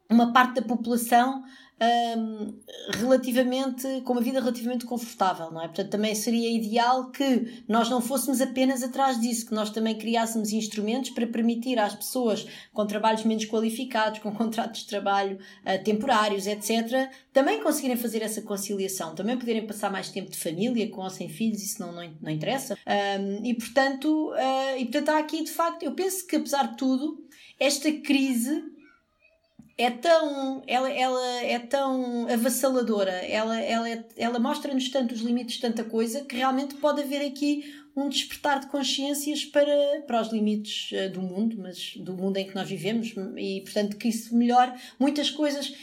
uma 0.09 0.33
parte 0.33 0.55
da 0.55 0.61
população 0.63 1.43
um, 1.81 2.53
relativamente, 2.99 4.01
com 4.01 4.13
uma 4.13 4.21
vida 4.21 4.39
relativamente 4.39 4.85
confortável, 4.85 5.49
não 5.51 5.61
é? 5.61 5.67
Portanto, 5.67 5.89
também 5.89 6.13
seria 6.13 6.49
ideal 6.49 7.09
que 7.11 7.63
nós 7.67 7.89
não 7.89 8.01
fôssemos 8.01 8.41
apenas 8.41 8.83
atrás 8.83 9.19
disso, 9.19 9.47
que 9.47 9.53
nós 9.53 9.69
também 9.69 9.97
criássemos 9.97 10.51
instrumentos 10.51 11.11
para 11.11 11.25
permitir 11.25 11.79
às 11.79 11.95
pessoas 11.95 12.45
com 12.73 12.85
trabalhos 12.85 13.23
menos 13.23 13.45
qualificados, 13.45 14.19
com 14.23 14.31
contratos 14.31 14.81
de 14.81 14.87
trabalho 14.87 15.37
uh, 15.37 15.83
temporários, 15.83 16.47
etc., 16.47 17.09
também 17.31 17.61
conseguirem 17.61 17.95
fazer 17.95 18.21
essa 18.21 18.41
conciliação, 18.41 19.15
também 19.15 19.37
poderem 19.37 19.65
passar 19.65 19.91
mais 19.91 20.09
tempo 20.09 20.29
de 20.31 20.37
família, 20.37 20.89
com 20.89 21.01
ou 21.01 21.09
sem 21.09 21.29
filhos, 21.29 21.63
isso 21.63 21.81
não, 21.81 21.93
não, 21.93 22.11
não 22.21 22.31
interessa. 22.31 22.77
Um, 22.85 23.45
e, 23.45 23.53
portanto, 23.53 24.31
uh, 24.31 24.77
e 24.77 24.83
portanto, 24.85 25.09
há 25.09 25.19
aqui, 25.19 25.43
de 25.43 25.51
facto, 25.51 25.83
eu 25.83 25.93
penso 25.93 26.25
que 26.27 26.35
apesar 26.35 26.71
de 26.71 26.77
tudo, 26.77 27.23
esta 27.59 27.91
crise 27.91 28.63
é 29.79 29.89
tão, 29.89 30.61
ela, 30.67 30.91
ela 30.91 31.41
é 31.41 31.57
tão 31.57 32.27
avassaladora, 32.27 33.11
ela, 33.11 33.57
ela, 33.61 34.05
ela 34.17 34.37
mostra-nos 34.37 34.89
tanto 34.89 35.13
os 35.13 35.21
limites 35.21 35.55
de 35.55 35.61
tanta 35.61 35.85
coisa 35.85 36.25
que 36.25 36.35
realmente 36.35 36.75
pode 36.75 37.01
haver 37.01 37.25
aqui 37.25 37.63
um 37.95 38.09
despertar 38.09 38.59
de 38.59 38.67
consciências 38.67 39.45
para, 39.45 40.03
para 40.05 40.21
os 40.21 40.33
limites 40.33 40.91
uh, 40.91 41.09
do 41.09 41.21
mundo, 41.21 41.55
mas 41.57 41.95
do 41.95 42.13
mundo 42.13 42.35
em 42.35 42.45
que 42.45 42.53
nós 42.53 42.67
vivemos, 42.67 43.13
e 43.37 43.61
portanto 43.61 43.95
que 43.95 44.09
isso 44.09 44.35
melhore 44.35 44.73
muitas 44.99 45.31
coisas. 45.31 45.73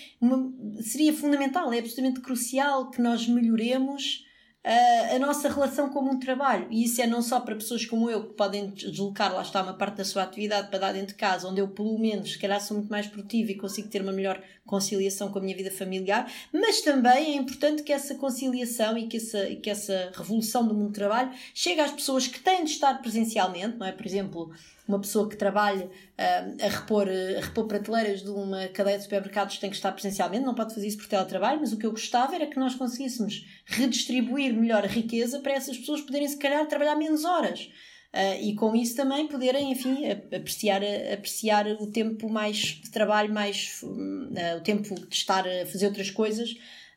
Seria 0.83 1.15
fundamental, 1.15 1.73
é 1.73 1.79
absolutamente 1.79 2.21
crucial 2.21 2.91
que 2.91 3.01
nós 3.01 3.27
melhoremos 3.27 4.26
uh, 4.66 5.14
a 5.14 5.18
nossa 5.18 5.48
relação 5.48 5.88
como 5.88 6.11
um 6.11 6.18
trabalho. 6.18 6.66
E 6.70 6.85
isso 6.85 7.00
é 7.00 7.07
não 7.07 7.22
só 7.22 7.38
para 7.38 7.55
pessoas 7.55 7.87
como 7.87 8.11
eu, 8.11 8.24
que 8.24 8.35
podem 8.35 8.68
deslocar, 8.70 9.33
lá 9.33 9.42
está, 9.42 9.62
uma 9.62 9.74
parte 9.74 9.98
da 9.98 10.05
sua 10.05 10.24
atividade 10.24 10.68
para 10.68 10.81
dar 10.81 10.92
dentro 10.92 11.09
de 11.09 11.14
casa, 11.14 11.48
onde 11.48 11.61
eu, 11.61 11.68
pelo 11.68 11.96
menos, 11.98 12.33
se 12.33 12.38
calhar 12.38 12.61
sou 12.61 12.76
muito 12.76 12.90
mais 12.90 13.07
produtiva 13.07 13.52
e 13.52 13.55
consigo 13.55 13.88
ter 13.88 14.02
uma 14.02 14.12
melhor 14.12 14.42
conciliação 14.66 15.31
com 15.31 15.38
a 15.38 15.42
minha 15.42 15.57
vida 15.57 15.70
familiar, 15.70 16.31
mas 16.52 16.81
também 16.81 17.35
é 17.35 17.37
importante 17.37 17.85
que 17.85 17.92
essa 17.92 18.16
conciliação 18.16 18.98
e 18.98 19.07
que 19.07 19.18
essa, 19.18 19.46
que 19.55 19.70
essa 19.70 20.11
revolução 20.12 20.66
do 20.66 20.74
mundo 20.74 20.88
do 20.88 20.92
trabalho 20.92 21.31
chegue 21.55 21.81
às 21.81 21.92
pessoas 21.92 22.26
que 22.26 22.40
têm 22.40 22.64
de 22.64 22.72
estar 22.72 23.00
presencialmente, 23.00 23.76
não 23.76 23.87
é? 23.87 23.92
Por 23.92 24.05
exemplo, 24.05 24.50
uma 24.87 25.01
pessoa 25.01 25.29
que 25.29 25.37
trabalha 25.37 25.87
uh, 25.87 26.64
a, 26.64 26.68
repor, 26.68 27.09
a 27.09 27.44
repor 27.44 27.66
prateleiras 27.66 28.22
de 28.22 28.31
uma 28.31 28.68
cadeia 28.68 28.96
de 28.96 29.05
supermercados 29.05 29.59
tem 29.59 29.70
que 29.70 29.77
estar 29.77 29.92
presencialmente, 29.92 30.44
não 30.44 30.55
pode 30.55 30.75
fazer 30.75 30.87
isso 30.87 30.99
por 30.99 31.07
teletrabalho, 31.07 31.61
mas 31.61 31.72
o 31.72 31.79
que 31.79 31.87
eu 31.87 31.90
gostava 31.90 32.35
era 32.35 32.46
que 32.46 32.59
nós 32.59 32.75
conseguíssemos 32.75 33.46
redistribuir 33.64 34.55
melhor 34.55 34.85
a 34.85 34.88
riqueza 34.88 35.40
para 35.40 35.53
essas 35.53 35.77
pessoas 35.77 36.01
poderem, 36.01 36.29
se 36.29 36.38
calhar, 36.38 36.66
trabalhar 36.66 36.96
menos 36.96 37.25
horas. 37.25 37.70
Uh, 38.14 38.40
e 38.40 38.55
com 38.55 38.75
isso 38.75 38.96
também 38.96 39.27
poderem, 39.27 39.72
enfim, 39.72 40.09
apreciar, 40.35 40.81
apreciar 41.12 41.66
o 41.66 41.88
tempo 41.88 42.31
mais 42.31 42.57
de 42.57 42.90
trabalho, 42.90 43.33
mais 43.33 43.81
uh, 43.83 44.57
o 44.57 44.61
tempo 44.62 44.94
de 44.94 45.14
estar 45.14 45.46
a 45.46 45.66
fazer 45.66 45.87
outras 45.87 46.11
coisas 46.11 46.57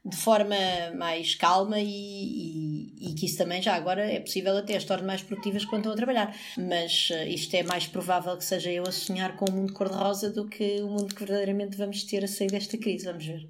de 0.09 0.17
forma 0.17 0.55
mais 0.97 1.35
calma 1.35 1.79
e, 1.79 1.85
e, 1.87 3.11
e, 3.11 3.13
que 3.13 3.25
isso 3.25 3.37
também 3.37 3.61
já 3.61 3.75
agora 3.75 4.01
é 4.01 4.19
possível 4.19 4.57
até 4.57 4.75
as 4.75 4.83
torne 4.83 5.05
mais 5.05 5.21
produtivas 5.21 5.65
quando 5.65 5.81
estão 5.81 5.93
a 5.93 5.95
trabalhar. 5.95 6.35
Mas 6.57 7.09
uh, 7.11 7.27
isto 7.27 7.53
é 7.55 7.63
mais 7.63 7.87
provável 7.87 8.35
que 8.37 8.43
seja 8.43 8.71
eu 8.71 8.83
a 8.83 8.91
sonhar 8.91 9.35
com 9.37 9.45
o 9.45 9.53
um 9.53 9.55
mundo 9.57 9.73
cor-de-rosa 9.73 10.29
do 10.29 10.47
que 10.47 10.81
o 10.81 10.87
mundo 10.87 11.13
que 11.13 11.19
verdadeiramente 11.19 11.77
vamos 11.77 12.03
ter 12.03 12.23
a 12.23 12.27
sair 12.27 12.49
desta 12.49 12.77
crise. 12.77 13.05
Vamos 13.05 13.25
ver. 13.25 13.47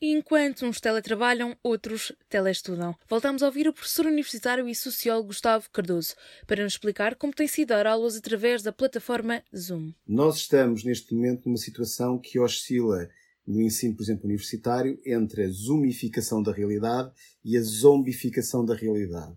enquanto 0.00 0.66
uns 0.66 0.80
teletrabalham, 0.80 1.56
outros 1.62 2.12
telestudam. 2.28 2.94
Voltamos 3.08 3.42
a 3.42 3.46
ouvir 3.46 3.68
o 3.68 3.72
professor 3.72 4.06
universitário 4.06 4.68
e 4.68 4.74
sociólogo 4.74 5.28
Gustavo 5.28 5.70
Cardoso 5.70 6.14
para 6.46 6.62
nos 6.62 6.74
explicar 6.74 7.14
como 7.14 7.32
tem 7.32 7.46
sido 7.46 7.68
dar 7.68 7.86
aulas 7.86 8.16
através 8.16 8.62
da 8.62 8.72
plataforma 8.72 9.42
Zoom. 9.56 9.92
Nós 10.06 10.36
estamos 10.36 10.84
neste 10.84 11.14
momento 11.14 11.46
numa 11.46 11.56
situação 11.56 12.18
que 12.18 12.38
oscila 12.38 13.08
no 13.46 13.62
ensino, 13.62 13.94
por 13.94 14.02
exemplo, 14.02 14.24
universitário, 14.24 15.00
entre 15.06 15.44
a 15.44 15.48
zoomificação 15.48 16.42
da 16.42 16.52
realidade 16.52 17.12
e 17.44 17.56
a 17.56 17.62
zombificação 17.62 18.64
da 18.64 18.74
realidade. 18.74 19.36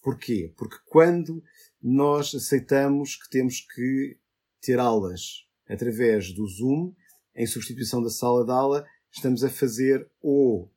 Porquê? 0.00 0.52
Porque 0.56 0.76
quando 0.86 1.42
nós 1.82 2.34
aceitamos 2.34 3.16
que 3.16 3.28
temos 3.28 3.60
que 3.60 4.16
ter 4.60 4.78
aulas 4.78 5.46
através 5.68 6.32
do 6.32 6.46
Zoom, 6.46 6.94
em 7.34 7.46
substituição 7.46 8.02
da 8.02 8.10
sala 8.10 8.44
de 8.44 8.50
aula, 8.50 8.86
estamos 9.10 9.44
a 9.44 9.50
fazer 9.50 10.08
ou 10.20 10.72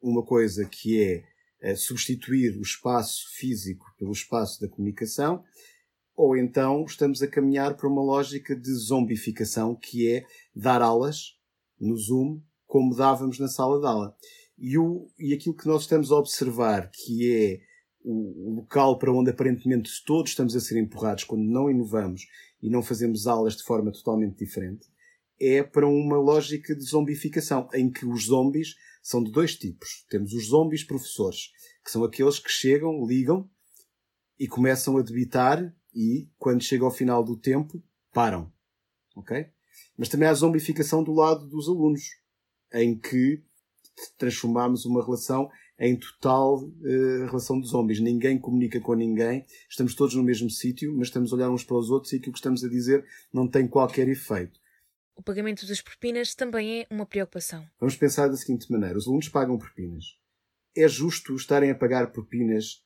uma 0.00 0.24
coisa 0.24 0.64
que 0.64 1.02
é, 1.02 1.24
é 1.60 1.74
substituir 1.74 2.56
o 2.56 2.62
espaço 2.62 3.24
físico 3.34 3.86
pelo 3.98 4.12
espaço 4.12 4.60
da 4.60 4.68
comunicação, 4.68 5.42
ou 6.14 6.36
então 6.36 6.84
estamos 6.84 7.22
a 7.22 7.28
caminhar 7.28 7.76
para 7.76 7.88
uma 7.88 8.02
lógica 8.02 8.56
de 8.56 8.72
zombificação, 8.72 9.74
que 9.74 10.08
é 10.10 10.24
dar 10.54 10.80
aulas 10.80 11.35
no 11.80 11.96
Zoom 11.96 12.40
como 12.66 12.94
dávamos 12.94 13.38
na 13.38 13.48
sala 13.48 13.80
de 13.80 13.86
aula. 13.86 14.16
E, 14.58 14.76
o, 14.78 15.06
e 15.18 15.32
aquilo 15.32 15.54
que 15.54 15.66
nós 15.66 15.82
estamos 15.82 16.10
a 16.10 16.16
observar, 16.16 16.90
que 16.92 17.32
é 17.32 17.60
o, 18.02 18.50
o 18.50 18.54
local 18.56 18.98
para 18.98 19.12
onde 19.12 19.30
aparentemente 19.30 19.90
todos 20.04 20.30
estamos 20.30 20.56
a 20.56 20.60
ser 20.60 20.78
empurrados 20.78 21.24
quando 21.24 21.44
não 21.44 21.70
inovamos 21.70 22.22
e 22.62 22.70
não 22.70 22.82
fazemos 22.82 23.26
aulas 23.26 23.56
de 23.56 23.62
forma 23.62 23.92
totalmente 23.92 24.38
diferente, 24.38 24.88
é 25.38 25.62
para 25.62 25.86
uma 25.86 26.16
lógica 26.16 26.74
de 26.74 26.82
zombificação, 26.82 27.68
em 27.74 27.90
que 27.90 28.06
os 28.06 28.26
zombies 28.26 28.74
são 29.02 29.22
de 29.22 29.30
dois 29.30 29.54
tipos. 29.56 30.04
Temos 30.08 30.32
os 30.32 30.48
zombies 30.48 30.82
professores, 30.82 31.50
que 31.84 31.90
são 31.90 32.02
aqueles 32.02 32.38
que 32.38 32.50
chegam, 32.50 33.06
ligam 33.06 33.48
e 34.38 34.48
começam 34.48 34.96
a 34.96 35.02
debitar 35.02 35.74
e, 35.94 36.28
quando 36.38 36.62
chega 36.62 36.84
ao 36.84 36.90
final 36.90 37.22
do 37.22 37.36
tempo, 37.36 37.82
param. 38.12 38.52
Ok? 39.14 39.46
Mas 39.96 40.08
também 40.08 40.28
há 40.28 40.30
a 40.30 40.34
zombificação 40.34 41.02
do 41.02 41.12
lado 41.12 41.46
dos 41.46 41.68
alunos, 41.68 42.02
em 42.72 42.98
que 42.98 43.42
transformamos 44.18 44.84
uma 44.84 45.04
relação 45.04 45.48
em 45.78 45.96
total 45.96 46.62
uh, 46.64 47.26
relação 47.26 47.60
de 47.60 47.68
zombies. 47.68 48.00
Ninguém 48.00 48.38
comunica 48.38 48.80
com 48.80 48.94
ninguém, 48.94 49.44
estamos 49.68 49.94
todos 49.94 50.14
no 50.14 50.22
mesmo 50.22 50.50
sítio, 50.50 50.94
mas 50.96 51.08
estamos 51.08 51.32
a 51.32 51.36
olhar 51.36 51.50
uns 51.50 51.64
para 51.64 51.76
os 51.76 51.90
outros 51.90 52.12
e 52.12 52.16
aquilo 52.16 52.32
que 52.32 52.38
estamos 52.38 52.64
a 52.64 52.68
dizer 52.68 53.04
não 53.32 53.48
tem 53.48 53.66
qualquer 53.68 54.08
efeito. 54.08 54.58
O 55.14 55.22
pagamento 55.22 55.66
das 55.66 55.80
propinas 55.80 56.34
também 56.34 56.80
é 56.80 56.86
uma 56.90 57.06
preocupação. 57.06 57.66
Vamos 57.80 57.96
pensar 57.96 58.28
da 58.28 58.36
seguinte 58.36 58.70
maneira: 58.70 58.98
os 58.98 59.06
alunos 59.06 59.28
pagam 59.28 59.58
propinas. 59.58 60.04
É 60.74 60.86
justo 60.86 61.34
estarem 61.34 61.70
a 61.70 61.74
pagar 61.74 62.12
propinas 62.12 62.82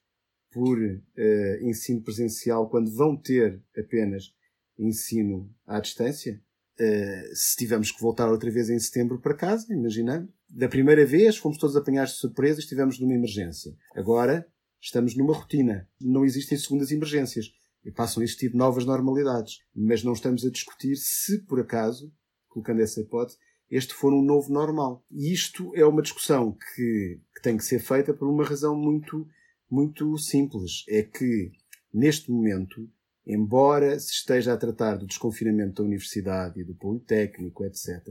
por 0.52 0.78
uh, 0.78 1.64
ensino 1.64 2.02
presencial 2.02 2.68
quando 2.68 2.94
vão 2.94 3.16
ter 3.16 3.62
apenas 3.76 4.32
ensino 4.78 5.52
à 5.66 5.80
distância? 5.80 6.40
Uh, 6.80 7.34
se 7.34 7.56
tivermos 7.56 7.90
que 7.90 8.00
voltar 8.00 8.30
outra 8.30 8.50
vez 8.50 8.70
em 8.70 8.78
setembro 8.78 9.20
para 9.20 9.34
casa, 9.34 9.70
imaginando. 9.70 10.32
Da 10.48 10.66
primeira 10.66 11.04
vez 11.04 11.36
fomos 11.36 11.58
todos 11.58 11.76
apanhados 11.76 12.14
de 12.14 12.20
surpresa 12.20 12.58
e 12.58 12.62
estivemos 12.62 12.98
numa 12.98 13.12
emergência. 13.12 13.76
Agora 13.94 14.46
estamos 14.80 15.14
numa 15.14 15.34
rotina. 15.34 15.86
Não 16.00 16.24
existem 16.24 16.56
segundas 16.56 16.90
emergências. 16.90 17.52
E 17.84 17.90
passam 17.90 18.20
a 18.20 18.24
existir 18.24 18.54
novas 18.54 18.84
normalidades. 18.84 19.58
Mas 19.74 20.02
não 20.02 20.12
estamos 20.12 20.44
a 20.44 20.50
discutir 20.50 20.96
se, 20.96 21.42
por 21.42 21.60
acaso, 21.60 22.12
colocando 22.48 22.80
essa 22.80 23.00
hipótese, 23.00 23.38
este 23.70 23.94
for 23.94 24.12
um 24.12 24.22
novo 24.22 24.52
normal. 24.52 25.04
E 25.10 25.32
isto 25.32 25.72
é 25.76 25.84
uma 25.86 26.02
discussão 26.02 26.56
que, 26.74 27.20
que 27.34 27.42
tem 27.42 27.56
que 27.56 27.64
ser 27.64 27.78
feita 27.78 28.12
por 28.12 28.28
uma 28.28 28.44
razão 28.44 28.76
muito, 28.76 29.26
muito 29.70 30.18
simples. 30.18 30.84
É 30.88 31.02
que, 31.02 31.52
neste 31.92 32.30
momento, 32.30 32.90
embora 33.32 33.98
se 33.98 34.12
esteja 34.12 34.52
a 34.52 34.56
tratar 34.56 34.96
do 34.96 35.06
desconfinamento 35.06 35.82
da 35.82 35.86
universidade 35.86 36.60
e 36.60 36.64
do 36.64 36.74
politécnico, 36.74 37.64
etc., 37.64 38.02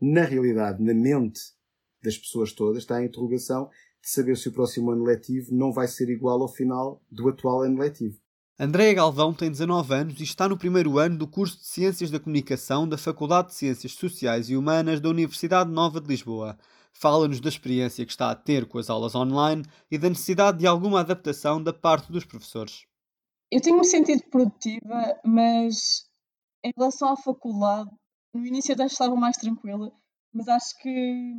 na 0.00 0.24
realidade, 0.24 0.82
na 0.82 0.94
mente 0.94 1.40
das 2.02 2.18
pessoas 2.18 2.52
todas, 2.52 2.82
está 2.82 2.96
a 2.96 3.04
interrogação 3.04 3.68
de 4.02 4.10
saber 4.10 4.36
se 4.36 4.48
o 4.48 4.52
próximo 4.52 4.90
ano 4.90 5.04
letivo 5.04 5.54
não 5.54 5.72
vai 5.72 5.86
ser 5.86 6.08
igual 6.08 6.42
ao 6.42 6.48
final 6.48 7.00
do 7.10 7.28
atual 7.28 7.62
ano 7.62 7.78
letivo. 7.78 8.18
Andréa 8.58 8.94
Galvão 8.94 9.32
tem 9.32 9.50
19 9.50 9.94
anos 9.94 10.20
e 10.20 10.24
está 10.24 10.48
no 10.48 10.58
primeiro 10.58 10.98
ano 10.98 11.16
do 11.16 11.26
curso 11.26 11.58
de 11.58 11.66
Ciências 11.66 12.10
da 12.10 12.20
Comunicação 12.20 12.88
da 12.88 12.98
Faculdade 12.98 13.48
de 13.48 13.54
Ciências 13.54 13.92
Sociais 13.92 14.50
e 14.50 14.56
Humanas 14.56 15.00
da 15.00 15.08
Universidade 15.08 15.70
Nova 15.70 16.00
de 16.00 16.08
Lisboa. 16.08 16.58
Fala-nos 16.92 17.40
da 17.40 17.48
experiência 17.48 18.04
que 18.04 18.12
está 18.12 18.30
a 18.30 18.34
ter 18.34 18.66
com 18.66 18.78
as 18.78 18.90
aulas 18.90 19.14
online 19.14 19.64
e 19.90 19.96
da 19.96 20.08
necessidade 20.08 20.58
de 20.58 20.66
alguma 20.66 21.00
adaptação 21.00 21.62
da 21.62 21.72
parte 21.72 22.12
dos 22.12 22.24
professores. 22.24 22.84
Eu 23.52 23.60
tenho-me 23.60 23.84
sentido 23.84 24.22
produtiva, 24.30 25.20
mas 25.22 26.08
em 26.64 26.72
relação 26.74 27.12
à 27.12 27.16
faculdade, 27.18 27.90
no 28.32 28.46
início 28.46 28.72
até 28.72 28.86
estava 28.86 29.14
mais 29.14 29.36
tranquila, 29.36 29.92
mas 30.32 30.48
acho 30.48 30.78
que 30.78 31.34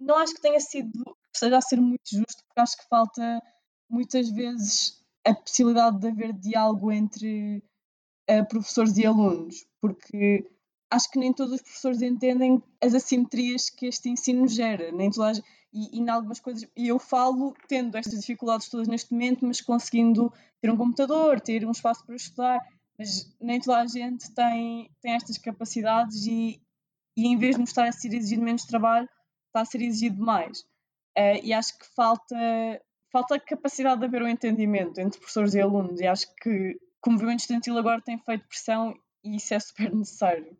não 0.00 0.16
acho 0.16 0.34
que 0.34 0.40
tenha 0.40 0.58
sido, 0.58 1.04
que 1.04 1.34
esteja 1.34 1.58
a 1.58 1.60
ser 1.60 1.78
muito 1.78 2.08
justo, 2.10 2.42
porque 2.46 2.58
acho 2.60 2.76
que 2.78 2.88
falta 2.88 3.42
muitas 3.86 4.30
vezes 4.30 5.04
a 5.26 5.34
possibilidade 5.34 5.98
de 5.98 6.08
haver 6.08 6.32
diálogo 6.32 6.90
entre 6.90 7.62
uh, 8.30 8.48
professores 8.48 8.96
e 8.96 9.04
alunos, 9.04 9.66
porque 9.78 10.50
acho 10.90 11.10
que 11.10 11.18
nem 11.18 11.34
todos 11.34 11.52
os 11.52 11.60
professores 11.60 12.00
entendem 12.00 12.62
as 12.82 12.94
assimetrias 12.94 13.68
que 13.68 13.88
este 13.88 14.08
ensino 14.08 14.48
gera, 14.48 14.90
nem 14.90 15.10
todas, 15.10 15.42
e, 15.72 15.96
e 15.96 16.00
em 16.00 16.08
algumas 16.08 16.38
coisas, 16.38 16.68
e 16.76 16.88
eu 16.88 16.98
falo 16.98 17.54
tendo 17.66 17.96
estas 17.96 18.20
dificuldades 18.20 18.68
todas 18.68 18.88
neste 18.88 19.12
momento, 19.12 19.46
mas 19.46 19.60
conseguindo 19.60 20.32
ter 20.60 20.70
um 20.70 20.76
computador, 20.76 21.40
ter 21.40 21.66
um 21.66 21.70
espaço 21.70 22.04
para 22.04 22.14
estudar, 22.14 22.60
mas 22.98 23.34
nem 23.40 23.60
toda 23.60 23.80
a 23.80 23.86
gente 23.86 24.32
tem, 24.34 24.90
tem 25.00 25.14
estas 25.14 25.38
capacidades 25.38 26.26
e, 26.26 26.60
e 27.16 27.26
em 27.26 27.38
vez 27.38 27.56
de 27.56 27.60
nos 27.60 27.70
estar 27.70 27.88
a 27.88 27.92
ser 27.92 28.14
exigido 28.14 28.42
menos 28.42 28.64
trabalho, 28.64 29.08
está 29.46 29.62
a 29.62 29.64
ser 29.64 29.82
exigido 29.82 30.22
mais. 30.22 30.60
Uh, 31.18 31.40
e 31.42 31.52
acho 31.52 31.78
que 31.78 31.86
falta, 31.94 32.36
falta 33.10 33.36
a 33.36 33.40
capacidade 33.40 34.00
de 34.00 34.06
haver 34.06 34.22
um 34.22 34.28
entendimento 34.28 34.98
entre 34.98 35.18
professores 35.18 35.54
e 35.54 35.60
alunos, 35.60 36.00
e 36.00 36.06
acho 36.06 36.26
que, 36.36 36.78
o 37.04 37.10
movimento 37.10 37.40
estudantil 37.40 37.76
agora 37.76 38.00
tem 38.00 38.16
feito 38.18 38.46
pressão 38.46 38.94
e 39.24 39.36
isso 39.36 39.52
é 39.52 39.58
super 39.58 39.92
necessário. 39.92 40.56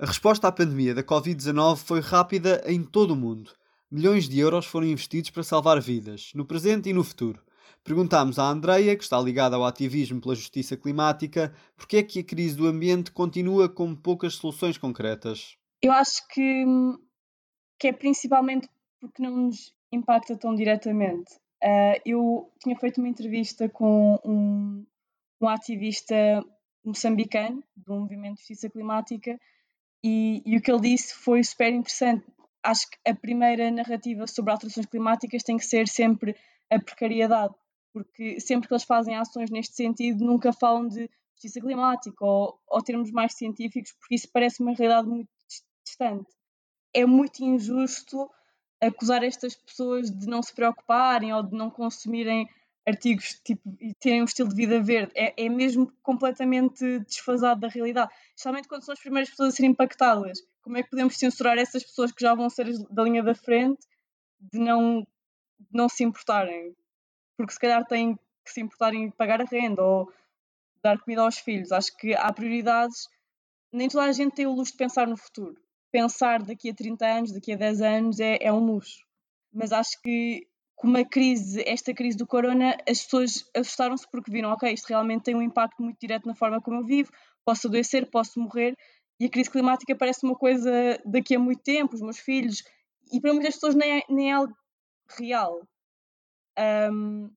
A 0.00 0.06
resposta 0.06 0.48
à 0.48 0.52
pandemia 0.52 0.94
da 0.94 1.02
Covid-19 1.02 1.76
foi 1.76 2.00
rápida 2.00 2.62
em 2.66 2.82
todo 2.82 3.12
o 3.12 3.16
mundo. 3.16 3.52
Milhões 3.94 4.26
de 4.26 4.40
euros 4.40 4.64
foram 4.64 4.86
investidos 4.86 5.28
para 5.28 5.42
salvar 5.42 5.78
vidas, 5.78 6.32
no 6.34 6.46
presente 6.46 6.88
e 6.88 6.94
no 6.94 7.04
futuro. 7.04 7.44
Perguntámos 7.84 8.38
à 8.38 8.44
Andreia, 8.44 8.96
que 8.96 9.02
está 9.02 9.20
ligada 9.20 9.54
ao 9.54 9.66
ativismo 9.66 10.18
pela 10.18 10.34
justiça 10.34 10.78
climática, 10.78 11.54
porque 11.76 11.98
é 11.98 12.02
que 12.02 12.20
a 12.20 12.24
crise 12.24 12.56
do 12.56 12.66
ambiente 12.66 13.12
continua 13.12 13.68
com 13.68 13.94
poucas 13.94 14.36
soluções 14.36 14.78
concretas. 14.78 15.58
Eu 15.82 15.92
acho 15.92 16.26
que, 16.30 16.64
que 17.78 17.88
é 17.88 17.92
principalmente 17.92 18.66
porque 18.98 19.22
não 19.22 19.36
nos 19.36 19.74
impacta 19.92 20.38
tão 20.38 20.54
diretamente. 20.54 21.34
Uh, 21.62 22.00
eu 22.06 22.50
tinha 22.62 22.78
feito 22.78 22.96
uma 22.96 23.10
entrevista 23.10 23.68
com 23.68 24.18
um, 24.24 24.86
um 25.38 25.48
ativista 25.48 26.42
moçambicano 26.82 27.62
do 27.76 27.92
movimento 27.92 28.36
de 28.36 28.40
justiça 28.40 28.70
climática 28.70 29.38
e, 30.02 30.42
e, 30.46 30.56
o 30.56 30.62
que 30.62 30.72
ele 30.72 30.80
disse 30.80 31.14
foi 31.14 31.44
super 31.44 31.70
interessante. 31.70 32.24
Acho 32.62 32.88
que 32.90 32.98
a 33.06 33.14
primeira 33.14 33.70
narrativa 33.70 34.26
sobre 34.26 34.52
alterações 34.52 34.86
climáticas 34.86 35.42
tem 35.42 35.56
que 35.56 35.64
ser 35.64 35.88
sempre 35.88 36.36
a 36.70 36.78
precariedade, 36.78 37.54
porque 37.92 38.40
sempre 38.40 38.68
que 38.68 38.74
eles 38.74 38.84
fazem 38.84 39.16
ações 39.16 39.50
neste 39.50 39.74
sentido 39.74 40.24
nunca 40.24 40.52
falam 40.52 40.86
de 40.86 41.10
justiça 41.34 41.60
climática 41.60 42.24
ou, 42.24 42.58
ou 42.68 42.82
termos 42.82 43.10
mais 43.10 43.34
científicos, 43.34 43.92
porque 43.98 44.14
isso 44.14 44.28
parece 44.32 44.62
uma 44.62 44.72
realidade 44.72 45.08
muito 45.08 45.28
distante. 45.84 46.30
É 46.94 47.04
muito 47.04 47.42
injusto 47.42 48.30
acusar 48.80 49.22
estas 49.22 49.54
pessoas 49.54 50.10
de 50.10 50.26
não 50.26 50.42
se 50.42 50.54
preocuparem 50.54 51.32
ou 51.32 51.42
de 51.42 51.56
não 51.56 51.70
consumirem 51.70 52.48
artigos 52.86 53.40
tipo, 53.44 53.62
e 53.80 53.94
terem 53.94 54.22
um 54.22 54.24
estilo 54.24 54.48
de 54.48 54.56
vida 54.56 54.80
verde. 54.80 55.12
É, 55.14 55.44
é 55.44 55.48
mesmo 55.48 55.92
completamente 56.02 56.98
desfasado 57.00 57.60
da 57.60 57.68
realidade. 57.68 58.12
Especialmente 58.30 58.68
quando 58.68 58.84
são 58.84 58.92
as 58.92 59.00
primeiras 59.00 59.30
pessoas 59.30 59.54
a 59.54 59.56
serem 59.56 59.70
impactadas. 59.70 60.38
Como 60.62 60.76
é 60.76 60.82
que 60.82 60.90
podemos 60.90 61.16
censurar 61.16 61.58
essas 61.58 61.82
pessoas 61.82 62.12
que 62.12 62.22
já 62.22 62.34
vão 62.34 62.48
ser 62.48 62.66
da 62.90 63.02
linha 63.02 63.22
da 63.22 63.34
frente 63.34 63.84
de 64.40 64.58
não, 64.58 65.00
de 65.00 65.68
não 65.72 65.88
se 65.88 66.04
importarem? 66.04 66.74
Porque 67.36 67.52
se 67.52 67.58
calhar 67.58 67.84
têm 67.86 68.16
que 68.44 68.52
se 68.52 68.60
importarem 68.60 69.04
em 69.04 69.10
pagar 69.10 69.40
a 69.40 69.44
renda 69.44 69.82
ou 69.82 70.12
dar 70.82 70.98
comida 70.98 71.22
aos 71.22 71.38
filhos. 71.38 71.72
Acho 71.72 71.96
que 71.96 72.14
há 72.14 72.32
prioridades. 72.32 73.08
Nem 73.72 73.88
toda 73.88 74.04
a 74.04 74.12
gente 74.12 74.34
tem 74.34 74.46
o 74.46 74.52
luxo 74.52 74.72
de 74.72 74.78
pensar 74.78 75.06
no 75.06 75.16
futuro 75.16 75.60
pensar 75.92 76.42
daqui 76.42 76.70
a 76.70 76.74
30 76.74 77.06
anos, 77.06 77.32
daqui 77.32 77.52
a 77.52 77.56
10 77.56 77.82
anos 77.82 78.18
é, 78.18 78.38
é 78.40 78.50
um 78.50 78.64
luxo. 78.64 79.04
Mas 79.52 79.70
acho 79.70 80.00
que 80.00 80.48
com 80.74 80.88
uma 80.88 81.04
crise, 81.04 81.62
esta 81.66 81.94
crise 81.94 82.16
do 82.16 82.26
corona, 82.26 82.76
as 82.88 83.02
pessoas 83.02 83.48
assustaram-se 83.54 84.10
porque 84.10 84.32
viram, 84.32 84.50
ok, 84.50 84.72
isto 84.72 84.88
realmente 84.88 85.24
tem 85.24 85.36
um 85.36 85.42
impacto 85.42 85.80
muito 85.80 86.00
direto 86.00 86.26
na 86.26 86.34
forma 86.34 86.60
como 86.60 86.78
eu 86.78 86.84
vivo, 86.84 87.12
posso 87.44 87.68
adoecer, 87.68 88.10
posso 88.10 88.40
morrer, 88.40 88.74
e 89.22 89.26
a 89.26 89.30
crise 89.30 89.50
climática 89.50 89.94
parece 89.94 90.24
uma 90.24 90.34
coisa 90.34 90.70
daqui 91.04 91.34
a 91.34 91.38
muito 91.38 91.62
tempo, 91.62 91.94
os 91.94 92.00
meus 92.00 92.18
filhos, 92.18 92.62
e 93.12 93.20
para 93.20 93.32
muitas 93.32 93.54
pessoas 93.54 93.74
nem 93.74 93.98
é, 93.98 94.02
nem 94.08 94.30
é 94.30 94.34
algo 94.34 94.56
real. 95.18 95.66
Um, 96.92 97.30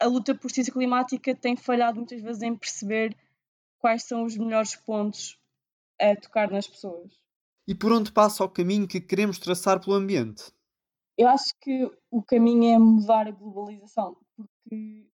a 0.00 0.06
luta 0.06 0.34
por 0.34 0.48
justiça 0.48 0.72
climática 0.72 1.34
tem 1.34 1.56
falhado 1.56 1.98
muitas 1.98 2.20
vezes 2.20 2.42
em 2.42 2.56
perceber 2.56 3.16
quais 3.78 4.04
são 4.04 4.24
os 4.24 4.36
melhores 4.36 4.74
pontos 4.76 5.38
a 6.00 6.16
tocar 6.16 6.50
nas 6.50 6.66
pessoas 6.66 7.20
e 7.70 7.74
por 7.74 7.92
onde 7.92 8.10
passa 8.10 8.42
o 8.42 8.48
caminho 8.48 8.88
que 8.88 9.00
queremos 9.00 9.38
traçar 9.38 9.80
pelo 9.80 9.94
ambiente? 9.94 10.42
Eu 11.16 11.28
acho 11.28 11.54
que 11.60 11.88
o 12.10 12.20
caminho 12.20 12.74
é 12.74 12.76
mudar 12.76 13.28
a 13.28 13.30
globalização, 13.30 14.16
porque 14.36 15.06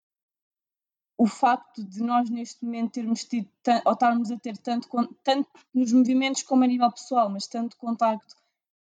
o 1.18 1.26
facto 1.26 1.82
de 1.82 2.02
nós 2.02 2.28
neste 2.28 2.64
momento 2.64 2.92
termos 2.92 3.24
tido, 3.24 3.48
ou 3.84 3.92
estarmos 3.92 4.30
a 4.30 4.38
ter 4.38 4.56
tanto, 4.58 4.88
tanto 5.24 5.48
nos 5.74 5.92
movimentos 5.92 6.42
como 6.42 6.64
a 6.64 6.66
nível 6.66 6.90
pessoal, 6.92 7.30
mas 7.30 7.46
tanto 7.46 7.76
contacto 7.76 8.34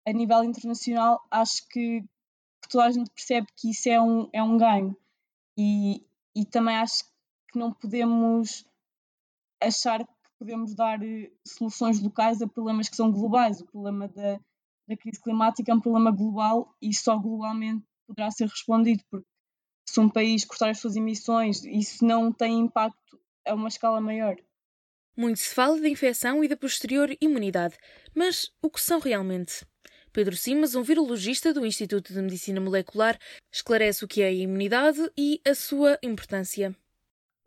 a 0.07 0.11
nível 0.11 0.43
internacional, 0.43 1.21
acho 1.31 1.67
que, 1.67 2.01
que 2.01 2.69
toda 2.69 2.85
a 2.85 2.91
gente 2.91 3.09
percebe 3.11 3.47
que 3.55 3.71
isso 3.71 3.89
é 3.89 3.99
um, 3.99 4.29
é 4.31 4.43
um 4.43 4.57
ganho. 4.57 4.95
E, 5.57 6.05
e 6.35 6.45
também 6.45 6.77
acho 6.77 7.03
que 7.51 7.57
não 7.57 7.73
podemos 7.73 8.65
achar 9.61 10.07
podemos 10.39 10.73
dar 10.73 11.03
eh, 11.03 11.29
soluções 11.45 11.99
locais 12.01 12.41
a 12.41 12.47
problemas 12.47 12.87
que 12.87 12.95
são 12.95 13.11
globais. 13.11 13.59
O 13.59 13.65
problema 13.65 14.07
da, 14.07 14.39
da 14.87 14.97
crise 14.97 15.21
climática 15.21 15.71
é 15.71 15.75
um 15.75 15.81
problema 15.81 16.11
global 16.11 16.73
e 16.81 16.93
só 16.93 17.17
globalmente 17.17 17.85
poderá 18.07 18.31
ser 18.31 18.47
respondido, 18.47 19.03
porque 19.11 19.27
se 19.89 19.99
um 19.99 20.09
país 20.09 20.45
cortar 20.45 20.69
as 20.69 20.79
suas 20.79 20.95
emissões, 20.95 21.63
isso 21.65 22.05
não 22.05 22.31
tem 22.31 22.59
impacto 22.59 23.19
a 23.45 23.53
uma 23.53 23.67
escala 23.67 23.99
maior. 23.99 24.35
Muito 25.15 25.39
se 25.39 25.53
fala 25.53 25.79
da 25.79 25.89
infecção 25.89 26.43
e 26.43 26.47
da 26.47 26.55
posterior 26.55 27.09
imunidade, 27.19 27.75
mas 28.15 28.51
o 28.61 28.69
que 28.69 28.79
são 28.79 28.99
realmente? 28.99 29.65
Pedro 30.13 30.35
Simas, 30.35 30.75
um 30.75 30.81
virologista 30.81 31.53
do 31.53 31.65
Instituto 31.65 32.13
de 32.13 32.21
Medicina 32.21 32.59
Molecular, 32.59 33.19
esclarece 33.51 34.05
o 34.05 34.07
que 34.07 34.21
é 34.21 34.27
a 34.27 34.31
imunidade 34.31 35.11
e 35.17 35.41
a 35.45 35.53
sua 35.53 35.99
importância 36.01 36.75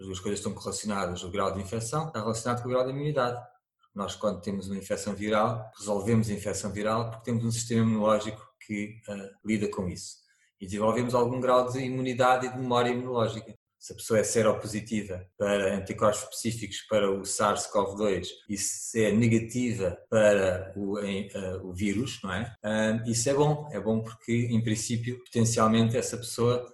as 0.03 0.07
duas 0.07 0.21
coisas 0.21 0.41
estão 0.41 0.53
correlacionadas. 0.53 1.23
O 1.23 1.31
grau 1.31 1.53
de 1.53 1.61
infecção 1.61 2.09
está 2.09 2.21
relacionado 2.21 2.63
com 2.63 2.69
o 2.69 2.73
grau 2.73 2.85
de 2.85 2.91
imunidade. 2.91 3.41
Nós, 3.95 4.17
quando 4.17 4.41
temos 4.41 4.67
uma 4.67 4.77
infecção 4.77 5.15
viral, 5.15 5.71
resolvemos 5.79 6.29
a 6.29 6.33
infecção 6.33 6.73
viral 6.73 7.11
porque 7.11 7.25
temos 7.25 7.45
um 7.45 7.51
sistema 7.51 7.83
imunológico 7.83 8.43
que 8.67 9.01
uh, 9.09 9.31
lida 9.45 9.69
com 9.69 9.89
isso. 9.89 10.22
E 10.63 10.65
desenvolvemos 10.65 11.13
algum 11.13 11.41
grau 11.41 11.69
de 11.69 11.81
imunidade 11.81 12.47
e 12.47 12.49
de 12.49 12.57
memória 12.57 12.91
imunológica. 12.91 13.53
Se 13.81 13.93
a 13.93 13.97
pessoa 13.97 14.21
é 14.21 14.23
seropositiva 14.23 15.27
para 15.37 15.75
anticorpos 15.75 16.23
específicos 16.23 16.83
para 16.83 17.11
o 17.11 17.23
SARS-CoV-2 17.23 18.29
e 18.49 18.57
se 18.57 19.05
é 19.05 19.11
negativa 19.11 19.99
para 20.09 20.73
o, 20.77 21.01
uh, 21.01 21.69
o 21.69 21.75
vírus, 21.75 22.21
não 22.23 22.33
é? 22.33 22.55
Uh, 22.65 23.11
isso 23.11 23.29
é 23.29 23.35
bom. 23.35 23.69
É 23.73 23.81
bom 23.81 24.03
porque, 24.03 24.33
em 24.53 24.63
princípio, 24.63 25.19
potencialmente 25.25 25.97
essa 25.97 26.17
pessoa 26.17 26.65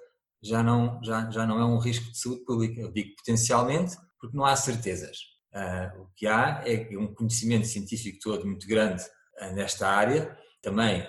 já 0.42 0.62
não, 0.62 1.02
já, 1.02 1.30
já 1.30 1.46
não 1.46 1.58
é 1.58 1.64
um 1.64 1.78
risco 1.78 2.12
de 2.12 2.18
saúde 2.18 2.44
pública. 2.44 2.82
Eu 2.82 2.92
digo 2.92 3.16
potencialmente 3.16 3.96
porque 4.20 4.36
não 4.36 4.44
há 4.44 4.54
certezas. 4.54 5.16
Uh, 5.54 6.02
o 6.02 6.08
que 6.14 6.26
há 6.26 6.62
é 6.66 6.94
um 6.94 7.14
conhecimento 7.14 7.66
científico 7.66 8.18
todo 8.22 8.44
muito 8.44 8.68
grande 8.68 9.02
uh, 9.40 9.54
nesta 9.54 9.88
área, 9.88 10.36
também 10.60 11.02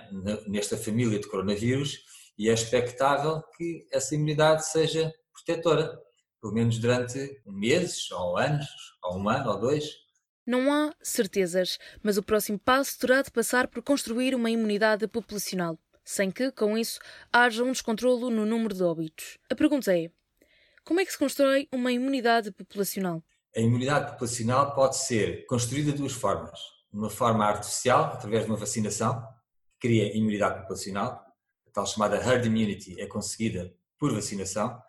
nesta 0.47 0.77
família 0.77 1.19
de 1.19 1.27
coronavírus, 1.27 2.07
e 2.39 2.49
é 2.49 2.53
expectável 2.53 3.43
que 3.55 3.85
essa 3.91 4.15
imunidade 4.15 4.65
seja 4.65 5.13
protetora, 5.33 5.99
pelo 6.41 6.53
menos 6.53 6.79
durante 6.79 7.41
meses, 7.45 8.09
ou 8.11 8.37
anos, 8.37 8.65
ou 9.03 9.19
um 9.19 9.29
ano, 9.29 9.51
ou 9.51 9.59
dois. 9.59 9.85
Não 10.47 10.73
há 10.73 10.91
certezas, 11.03 11.77
mas 12.01 12.17
o 12.17 12.23
próximo 12.23 12.57
passo 12.57 12.97
terá 12.97 13.21
de 13.21 13.29
passar 13.29 13.67
por 13.67 13.83
construir 13.83 14.33
uma 14.33 14.49
imunidade 14.49 15.05
populacional 15.07 15.77
sem 16.09 16.31
que, 16.31 16.51
com 16.51 16.75
isso, 16.75 16.99
haja 17.31 17.63
um 17.63 17.71
descontrolo 17.71 18.31
no 18.31 18.43
número 18.43 18.73
de 18.73 18.81
óbitos. 18.81 19.37
A 19.47 19.53
pergunta 19.53 19.95
é: 19.95 20.09
como 20.83 20.99
é 20.99 21.05
que 21.05 21.11
se 21.11 21.19
constrói 21.19 21.67
uma 21.71 21.91
imunidade 21.91 22.51
populacional? 22.51 23.23
A 23.55 23.59
imunidade 23.59 24.13
populacional 24.13 24.73
pode 24.73 24.97
ser 24.97 25.45
construída 25.45 25.91
de 25.91 25.99
duas 25.99 26.13
formas. 26.13 26.59
Uma 26.91 27.11
forma 27.11 27.45
artificial, 27.45 28.05
através 28.05 28.43
de 28.43 28.49
uma 28.49 28.57
vacinação, 28.57 29.21
que 29.79 29.87
cria 29.87 30.17
imunidade 30.17 30.61
populacional, 30.61 31.23
a 31.69 31.73
tal 31.73 31.85
chamada 31.85 32.17
herd 32.17 32.47
immunity 32.47 32.99
é 32.99 33.05
conseguida 33.05 33.73
por 33.97 34.13
vacinação, 34.13 34.81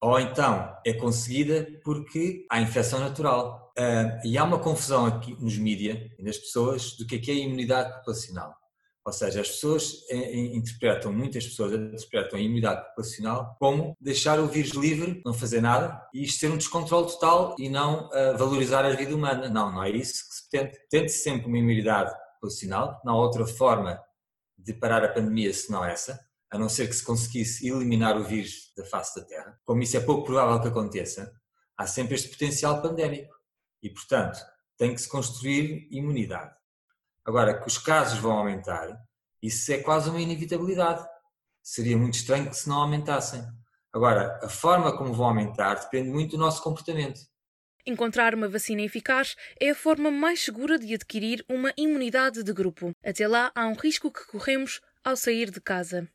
ou 0.00 0.20
então 0.20 0.76
é 0.84 0.92
conseguida 0.92 1.66
porque 1.82 2.46
há 2.50 2.60
infecção 2.60 3.00
natural. 3.00 3.72
Uh, 3.78 4.26
e 4.26 4.38
há 4.38 4.44
uma 4.44 4.58
confusão 4.58 5.04
aqui 5.04 5.36
nos 5.38 5.58
mídias 5.58 6.10
e 6.18 6.22
nas 6.22 6.38
pessoas 6.38 6.92
do 6.92 7.06
que 7.06 7.16
é, 7.16 7.18
que 7.18 7.30
é 7.30 7.34
a 7.34 7.38
imunidade 7.38 7.92
populacional. 7.98 8.56
Ou 9.04 9.12
seja, 9.12 9.40
as 9.40 9.48
pessoas 9.48 10.02
interpretam, 10.10 11.12
muitas 11.12 11.46
pessoas 11.46 11.72
interpretam 11.72 12.36
a 12.36 12.42
imunidade 12.42 12.84
populacional 12.88 13.54
como 13.60 13.96
deixar 14.00 14.40
o 14.40 14.48
vírus 14.48 14.72
livre, 14.72 15.22
não 15.24 15.32
fazer 15.32 15.60
nada 15.60 16.02
e 16.12 16.24
isto 16.24 16.40
ser 16.40 16.50
um 16.50 16.56
descontrole 16.56 17.06
total 17.06 17.54
e 17.56 17.68
não 17.68 18.08
uh, 18.08 18.36
valorizar 18.36 18.84
a 18.84 18.90
vida 18.90 19.14
humana. 19.14 19.48
Não, 19.48 19.70
não 19.70 19.84
é 19.84 19.90
isso 19.90 20.28
que 20.28 20.34
se 20.34 20.50
tente. 20.50 20.80
Tente 20.90 21.12
sempre 21.12 21.46
uma 21.46 21.56
imunidade 21.56 22.12
populacional, 22.34 23.00
não 23.04 23.14
há 23.14 23.22
outra 23.22 23.46
forma 23.46 24.02
de 24.58 24.72
parar 24.74 25.04
a 25.04 25.08
pandemia 25.08 25.52
senão 25.52 25.84
essa, 25.84 26.18
a 26.50 26.58
não 26.58 26.68
ser 26.68 26.88
que 26.88 26.94
se 26.94 27.04
conseguisse 27.04 27.68
eliminar 27.68 28.16
o 28.16 28.24
vírus 28.24 28.72
da 28.76 28.84
face 28.84 29.18
da 29.18 29.26
Terra. 29.26 29.60
Como 29.64 29.82
isso 29.82 29.96
é 29.96 30.00
pouco 30.00 30.24
provável 30.24 30.60
que 30.60 30.68
aconteça, 30.68 31.32
há 31.76 31.86
sempre 31.86 32.14
este 32.14 32.28
potencial 32.28 32.80
pandémico 32.80 33.34
e, 33.82 33.90
portanto, 33.90 34.38
tem 34.76 34.94
que 34.94 35.00
se 35.00 35.08
construir 35.08 35.88
imunidade. 35.90 36.54
Agora, 37.24 37.58
que 37.60 37.66
os 37.66 37.78
casos 37.78 38.18
vão 38.18 38.38
aumentar, 38.38 38.96
isso 39.42 39.72
é 39.72 39.78
quase 39.78 40.08
uma 40.08 40.20
inevitabilidade. 40.20 41.06
Seria 41.62 41.96
muito 41.96 42.14
estranho 42.14 42.48
que 42.48 42.56
se 42.56 42.68
não 42.68 42.80
aumentassem. 42.82 43.44
Agora, 43.92 44.38
a 44.42 44.48
forma 44.48 44.96
como 44.96 45.12
vão 45.12 45.26
aumentar 45.26 45.74
depende 45.74 46.10
muito 46.10 46.32
do 46.32 46.38
nosso 46.38 46.62
comportamento. 46.62 47.20
Encontrar 47.88 48.34
uma 48.34 48.48
vacina 48.48 48.82
eficaz 48.82 49.36
é 49.60 49.70
a 49.70 49.74
forma 49.74 50.10
mais 50.10 50.42
segura 50.42 50.76
de 50.76 50.92
adquirir 50.92 51.44
uma 51.48 51.72
imunidade 51.76 52.42
de 52.42 52.52
grupo. 52.52 52.90
Até 53.04 53.28
lá, 53.28 53.52
há 53.54 53.68
um 53.68 53.74
risco 53.74 54.10
que 54.10 54.26
corremos 54.26 54.80
ao 55.04 55.16
sair 55.16 55.52
de 55.52 55.60
casa. 55.60 56.08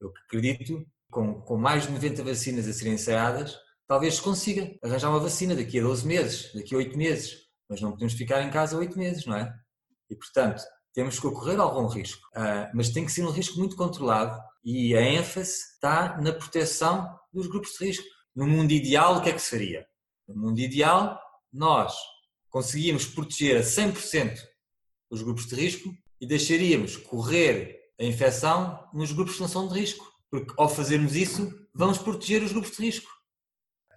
Eu 0.00 0.10
acredito, 0.24 0.82
com, 1.10 1.42
com 1.42 1.58
mais 1.58 1.86
de 1.86 1.92
90 1.92 2.24
vacinas 2.24 2.66
a 2.66 2.72
serem 2.72 2.94
ensaiadas, 2.94 3.54
talvez 3.86 4.14
se 4.14 4.22
consiga 4.22 4.74
arranjar 4.82 5.10
uma 5.10 5.20
vacina 5.20 5.54
daqui 5.54 5.78
a 5.78 5.82
12 5.82 6.06
meses, 6.06 6.54
daqui 6.54 6.74
a 6.74 6.78
8 6.78 6.96
meses. 6.96 7.36
Mas 7.68 7.82
não 7.82 7.92
podemos 7.92 8.14
ficar 8.14 8.40
em 8.40 8.50
casa 8.50 8.78
8 8.78 8.98
meses, 8.98 9.26
não 9.26 9.36
é? 9.36 9.52
E, 10.08 10.16
portanto, 10.16 10.62
temos 10.94 11.20
que 11.20 11.30
correr 11.30 11.60
algum 11.60 11.86
risco, 11.86 12.26
uh, 12.34 12.70
mas 12.72 12.88
tem 12.88 13.04
que 13.04 13.12
ser 13.12 13.24
um 13.24 13.30
risco 13.30 13.58
muito 13.58 13.76
controlado 13.76 14.40
e 14.64 14.96
a 14.96 15.02
ênfase 15.02 15.52
está 15.74 16.18
na 16.18 16.32
proteção 16.32 17.14
dos 17.30 17.46
grupos 17.46 17.72
de 17.72 17.84
risco. 17.84 18.06
No 18.34 18.46
mundo 18.46 18.72
ideal, 18.72 19.18
o 19.18 19.22
que 19.22 19.28
é 19.28 19.32
que 19.34 19.42
se 19.42 19.50
faria? 19.50 19.89
No 20.34 20.48
mundo 20.48 20.60
ideal, 20.60 21.20
nós 21.52 21.94
conseguíamos 22.48 23.04
proteger 23.04 23.56
a 23.56 23.60
100% 23.60 24.38
os 25.10 25.22
grupos 25.22 25.46
de 25.46 25.56
risco 25.56 25.92
e 26.20 26.26
deixaríamos 26.26 26.96
correr 26.96 27.80
a 27.98 28.04
infecção 28.04 28.88
nos 28.94 29.12
grupos 29.12 29.34
que 29.34 29.40
não 29.40 29.48
são 29.48 29.66
de 29.66 29.78
risco. 29.78 30.08
Porque 30.30 30.54
ao 30.56 30.68
fazermos 30.68 31.16
isso, 31.16 31.50
vamos 31.74 31.98
proteger 31.98 32.42
os 32.42 32.52
grupos 32.52 32.76
de 32.76 32.84
risco. 32.84 33.10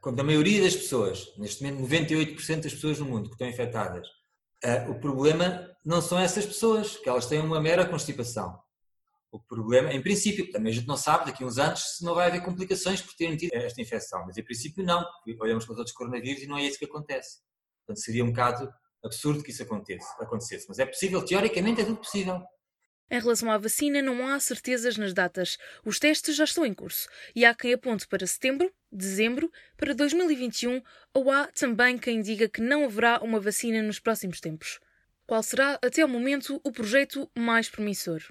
Quando 0.01 0.19
a 0.19 0.23
maioria 0.23 0.63
das 0.63 0.75
pessoas, 0.75 1.27
neste 1.37 1.63
momento 1.63 1.87
98% 1.87 2.63
das 2.63 2.73
pessoas 2.73 2.99
no 2.99 3.05
mundo 3.05 3.29
que 3.29 3.35
estão 3.35 3.47
infectadas, 3.47 4.07
uh, 4.65 4.91
o 4.91 4.99
problema 4.99 5.69
não 5.85 6.01
são 6.01 6.17
essas 6.19 6.45
pessoas, 6.45 6.97
que 6.97 7.07
elas 7.07 7.27
têm 7.27 7.39
uma 7.39 7.61
mera 7.61 7.85
constipação. 7.85 8.59
O 9.33 9.39
problema, 9.39 9.91
em 9.91 9.99
princípio, 9.99 10.51
também 10.51 10.71
a 10.71 10.75
gente 10.75 10.87
não 10.87 10.95
sabe 10.95 11.25
daqui 11.25 11.43
a 11.43 11.47
uns 11.47 11.57
anos 11.57 11.97
se 11.97 12.05
não 12.05 12.13
vai 12.13 12.27
haver 12.27 12.43
complicações 12.43 13.01
por 13.01 13.15
terem 13.15 13.35
tido 13.35 13.51
esta 13.55 13.81
infecção, 13.81 14.23
mas 14.27 14.37
em 14.37 14.43
princípio 14.43 14.85
não, 14.85 15.03
porque 15.03 15.35
olhamos 15.41 15.65
para 15.65 15.73
os 15.73 15.79
outros 15.79 15.95
coronavírus 15.95 16.43
e 16.43 16.45
não 16.45 16.55
é 16.55 16.63
isso 16.63 16.77
que 16.77 16.85
acontece. 16.85 17.39
Portanto, 17.79 18.03
seria 18.03 18.23
um 18.23 18.29
bocado 18.29 18.71
absurdo 19.03 19.41
que 19.41 19.49
isso 19.49 19.63
acontecesse. 19.63 20.67
Mas 20.69 20.77
é 20.77 20.85
possível, 20.85 21.25
teoricamente 21.25 21.81
é 21.81 21.83
tudo 21.85 21.97
possível. 21.97 22.43
Em 23.09 23.19
relação 23.19 23.49
à 23.49 23.57
vacina, 23.57 24.03
não 24.03 24.27
há 24.27 24.39
certezas 24.39 24.97
nas 24.97 25.15
datas. 25.15 25.57
Os 25.83 25.97
testes 25.97 26.35
já 26.35 26.43
estão 26.43 26.63
em 26.63 26.73
curso 26.73 27.09
e 27.35 27.43
há 27.43 27.55
quem 27.55 27.73
aponte 27.73 28.07
para 28.07 28.27
setembro, 28.27 28.71
dezembro, 28.91 29.51
para 29.75 29.95
2021 29.95 30.79
ou 31.11 31.31
há 31.31 31.47
também 31.47 31.97
quem 31.97 32.21
diga 32.21 32.47
que 32.47 32.61
não 32.61 32.85
haverá 32.85 33.19
uma 33.23 33.39
vacina 33.39 33.81
nos 33.81 33.99
próximos 33.99 34.39
tempos. 34.39 34.79
Qual 35.25 35.41
será, 35.41 35.79
até 35.83 36.05
o 36.05 36.07
momento, 36.07 36.61
o 36.63 36.71
projeto 36.71 37.27
mais 37.35 37.67
promissor? 37.67 38.21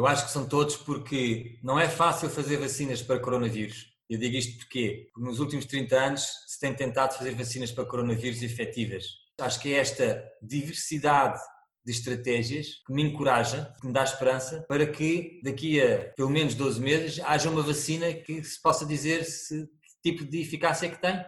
Eu 0.00 0.06
acho 0.06 0.24
que 0.24 0.32
são 0.32 0.48
todos 0.48 0.78
porque 0.78 1.58
não 1.62 1.78
é 1.78 1.86
fácil 1.86 2.30
fazer 2.30 2.56
vacinas 2.56 3.02
para 3.02 3.20
coronavírus. 3.20 3.86
Eu 4.08 4.18
digo 4.18 4.34
isto 4.34 4.56
porque, 4.56 5.10
porque 5.12 5.28
nos 5.28 5.40
últimos 5.40 5.66
30 5.66 5.94
anos 5.94 6.26
se 6.46 6.58
tem 6.58 6.72
tentado 6.72 7.18
fazer 7.18 7.34
vacinas 7.34 7.70
para 7.70 7.84
coronavírus 7.84 8.42
efetivas. 8.42 9.04
Acho 9.38 9.60
que 9.60 9.74
é 9.74 9.76
esta 9.76 10.24
diversidade 10.40 11.38
de 11.84 11.92
estratégias 11.92 12.82
que 12.86 12.94
me 12.94 13.02
encoraja, 13.02 13.74
que 13.78 13.86
me 13.86 13.92
dá 13.92 14.02
esperança 14.02 14.64
para 14.66 14.86
que 14.86 15.38
daqui 15.44 15.78
a 15.82 16.14
pelo 16.16 16.30
menos 16.30 16.54
12 16.54 16.80
meses 16.80 17.20
haja 17.22 17.50
uma 17.50 17.60
vacina 17.60 18.10
que 18.10 18.42
se 18.42 18.58
possa 18.62 18.86
dizer 18.86 19.22
se, 19.26 19.66
que 19.66 20.10
tipo 20.10 20.24
de 20.24 20.40
eficácia 20.40 20.86
é 20.86 20.88
que 20.88 21.02
tem. 21.02 21.22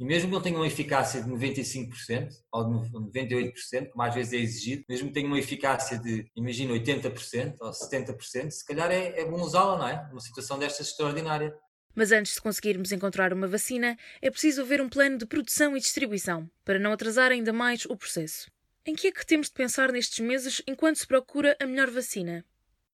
E 0.00 0.04
mesmo 0.04 0.28
que 0.30 0.34
não 0.34 0.40
tenha 0.40 0.56
uma 0.56 0.66
eficácia 0.66 1.22
de 1.22 1.28
95% 1.28 2.30
ou 2.50 2.64
de 2.64 2.90
98%, 2.90 3.90
como 3.90 4.02
às 4.02 4.14
vezes 4.14 4.32
é 4.32 4.36
exigido, 4.36 4.84
mesmo 4.88 5.08
que 5.08 5.12
tenha 5.12 5.26
uma 5.26 5.38
eficácia 5.38 5.98
de, 5.98 6.26
imagina, 6.34 6.72
80% 6.72 7.56
ou 7.60 7.70
70%, 7.70 8.50
se 8.50 8.64
calhar 8.64 8.90
é, 8.90 9.20
é 9.20 9.26
bom 9.26 9.42
usá-la, 9.42 9.76
não 9.76 9.86
é? 9.86 10.08
Numa 10.08 10.22
situação 10.22 10.58
destas 10.58 10.88
extraordinária. 10.88 11.54
Mas 11.94 12.12
antes 12.12 12.32
de 12.32 12.40
conseguirmos 12.40 12.92
encontrar 12.92 13.30
uma 13.34 13.46
vacina, 13.46 13.94
é 14.22 14.30
preciso 14.30 14.62
haver 14.62 14.80
um 14.80 14.88
plano 14.88 15.18
de 15.18 15.26
produção 15.26 15.76
e 15.76 15.80
distribuição, 15.80 16.50
para 16.64 16.78
não 16.78 16.92
atrasar 16.92 17.30
ainda 17.30 17.52
mais 17.52 17.84
o 17.84 17.94
processo. 17.94 18.50
Em 18.86 18.94
que 18.94 19.08
é 19.08 19.12
que 19.12 19.26
temos 19.26 19.48
de 19.48 19.52
pensar 19.52 19.92
nestes 19.92 20.20
meses 20.20 20.62
enquanto 20.66 20.96
se 20.96 21.06
procura 21.06 21.54
a 21.60 21.66
melhor 21.66 21.90
vacina? 21.90 22.42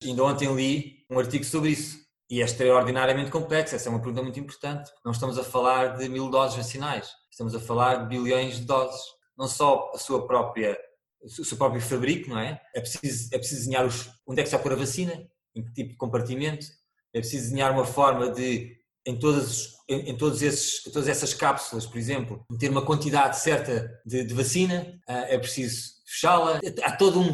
Ainda 0.03 0.25
ontem 0.25 0.53
li 0.53 1.07
um 1.09 1.21
artigo 1.21 1.45
sobre 1.45 1.71
isso 1.71 2.06
e 2.29 2.41
é 2.41 2.45
extraordinariamente 2.45 3.31
complexo. 3.31 3.75
Essa 3.75 3.89
é 3.89 3.91
uma 3.91 4.01
pergunta 4.01 4.23
muito 4.23 4.41
importante. 4.41 4.91
Não 5.05 5.13
estamos 5.13 5.39
a 5.39 5.45
falar 5.45 5.97
de 5.97 6.09
mil 6.09 6.29
doses 6.31 6.57
vacinais, 6.57 7.11
estamos 7.31 7.55
a 7.55 7.61
falar 7.61 7.97
de 7.97 8.09
bilhões 8.09 8.59
de 8.59 8.65
doses. 8.65 9.01
Não 9.37 9.47
só 9.47 9.91
a 9.95 9.99
sua 9.99 10.27
própria, 10.27 10.79
o 11.23 11.29
seu 11.29 11.57
próprio 11.57 11.81
fabrico, 11.81 12.31
não 12.31 12.39
é? 12.39 12.61
É 12.75 12.81
preciso, 12.81 13.29
é 13.33 13.39
preciso 13.39 13.61
desenhar 13.61 13.85
os, 13.85 14.09
onde 14.27 14.41
é 14.41 14.43
que 14.43 14.49
se 14.49 14.55
vai 14.55 14.63
pôr 14.63 14.73
a 14.73 14.77
vacina, 14.77 15.27
em 15.55 15.63
que 15.63 15.73
tipo 15.73 15.91
de 15.91 15.97
compartimento. 15.97 16.67
É 17.13 17.21
preciso 17.21 17.45
desenhar 17.45 17.73
uma 17.73 17.85
forma 17.85 18.31
de 18.31 18.77
em, 19.07 19.17
todas, 19.17 19.75
em, 19.89 20.11
em 20.11 20.17
todos 20.17 20.43
esses, 20.43 20.83
todas 20.83 21.09
essas 21.09 21.33
cápsulas, 21.33 21.87
por 21.87 21.97
exemplo, 21.97 22.45
ter 22.59 22.69
uma 22.69 22.85
quantidade 22.85 23.39
certa 23.39 24.01
de, 24.05 24.25
de 24.25 24.35
vacina, 24.35 25.01
uh, 25.09 25.13
é 25.29 25.39
preciso 25.39 25.93
fechá-la. 26.05 26.61
Há 26.83 26.97
todo 26.97 27.21
um, 27.21 27.31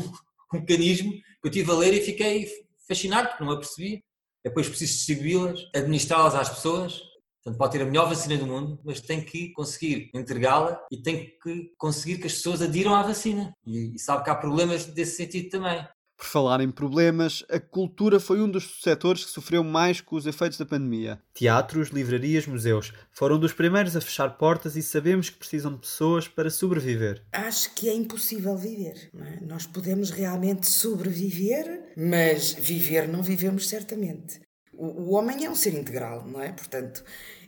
um, 0.54 0.60
mecanismo 0.60 1.12
que 1.12 1.48
eu 1.48 1.50
tive 1.50 1.70
a 1.70 1.74
ler 1.74 1.94
e 1.94 2.04
fiquei 2.04 2.48
fascinado 2.86 3.28
porque 3.28 3.44
não 3.44 3.52
a 3.52 3.58
percebi. 3.58 4.04
Depois 4.44 4.68
preciso 4.68 4.92
distribuí-las, 4.92 5.68
administrá-las 5.74 6.34
às 6.34 6.48
pessoas. 6.48 7.00
Portanto, 7.42 7.58
pode 7.58 7.72
ter 7.72 7.82
a 7.82 7.86
melhor 7.86 8.08
vacina 8.08 8.36
do 8.36 8.46
mundo, 8.46 8.80
mas 8.84 9.00
tem 9.00 9.20
que 9.20 9.52
conseguir 9.52 10.10
entregá-la 10.14 10.80
e 10.92 10.96
tem 10.96 11.36
que 11.42 11.72
conseguir 11.76 12.18
que 12.18 12.26
as 12.26 12.34
pessoas 12.34 12.62
adiram 12.62 12.94
à 12.94 13.02
vacina. 13.02 13.52
E, 13.66 13.96
e 13.96 13.98
sabe 13.98 14.22
que 14.22 14.30
há 14.30 14.34
problemas 14.34 14.86
desse 14.86 15.16
sentido 15.16 15.50
também. 15.50 15.84
Por 16.22 16.28
falar 16.28 16.60
em 16.60 16.70
problemas, 16.70 17.44
a 17.50 17.58
cultura 17.58 18.20
foi 18.20 18.40
um 18.40 18.48
dos 18.48 18.80
setores 18.80 19.24
que 19.24 19.30
sofreu 19.32 19.64
mais 19.64 20.00
com 20.00 20.14
os 20.14 20.24
efeitos 20.24 20.56
da 20.56 20.64
pandemia. 20.64 21.20
Teatros, 21.34 21.88
livrarias, 21.88 22.46
museus 22.46 22.92
foram 23.10 23.40
dos 23.40 23.52
primeiros 23.52 23.96
a 23.96 24.00
fechar 24.00 24.38
portas 24.38 24.76
e 24.76 24.82
sabemos 24.82 25.30
que 25.30 25.36
precisam 25.36 25.72
de 25.72 25.80
pessoas 25.80 26.28
para 26.28 26.48
sobreviver. 26.48 27.24
Acho 27.32 27.74
que 27.74 27.88
é 27.88 27.92
impossível 27.92 28.56
viver. 28.56 29.10
É? 29.18 29.44
Nós 29.44 29.66
podemos 29.66 30.10
realmente 30.10 30.68
sobreviver, 30.68 31.92
mas 31.96 32.52
viver 32.52 33.08
não 33.08 33.20
vivemos 33.20 33.68
certamente. 33.68 34.40
O, 34.72 34.86
o 34.86 35.14
homem 35.14 35.44
é 35.44 35.50
um 35.50 35.56
ser 35.56 35.74
integral, 35.74 36.24
não 36.24 36.40
é? 36.40 36.52
Portanto, 36.52 37.02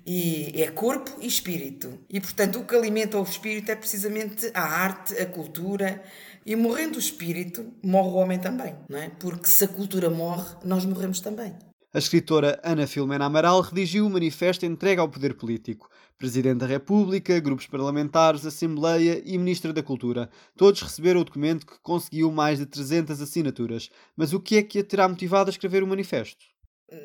e 0.06 0.62
é 0.62 0.70
corpo 0.70 1.16
e 1.20 1.26
espírito. 1.26 1.98
E 2.10 2.20
portanto, 2.20 2.58
o 2.58 2.64
que 2.64 2.74
alimenta 2.74 3.18
o 3.18 3.22
espírito 3.22 3.70
é 3.70 3.76
precisamente 3.76 4.50
a 4.52 4.62
arte, 4.62 5.16
a 5.16 5.24
cultura, 5.24 6.02
e 6.44 6.54
morrendo 6.56 6.96
o 6.96 7.00
espírito, 7.00 7.72
morre 7.82 8.08
o 8.08 8.14
homem 8.14 8.38
também, 8.38 8.74
não 8.88 8.98
é? 8.98 9.08
Porque 9.08 9.48
se 9.48 9.64
a 9.64 9.68
cultura 9.68 10.10
morre, 10.10 10.56
nós 10.64 10.84
morremos 10.84 11.20
também. 11.20 11.54
A 11.94 11.98
escritora 11.98 12.60
Ana 12.64 12.88
Filomena 12.88 13.26
Amaral 13.26 13.60
redigiu 13.60 14.04
o 14.04 14.10
manifesto 14.10 14.66
entregue 14.66 15.00
ao 15.00 15.08
poder 15.08 15.34
político. 15.34 15.88
Presidente 16.18 16.58
da 16.58 16.66
República, 16.66 17.38
grupos 17.38 17.68
parlamentares, 17.68 18.44
Assembleia 18.44 19.22
e 19.24 19.38
Ministra 19.38 19.72
da 19.72 19.80
Cultura. 19.80 20.28
Todos 20.56 20.82
receberam 20.82 21.20
o 21.20 21.24
documento 21.24 21.64
que 21.64 21.78
conseguiu 21.80 22.32
mais 22.32 22.58
de 22.58 22.66
300 22.66 23.20
assinaturas. 23.20 23.90
Mas 24.16 24.32
o 24.32 24.40
que 24.40 24.56
é 24.56 24.62
que 24.64 24.80
a 24.80 24.84
terá 24.84 25.08
motivado 25.08 25.50
a 25.50 25.52
escrever 25.52 25.84
o 25.84 25.86
manifesto? 25.86 26.44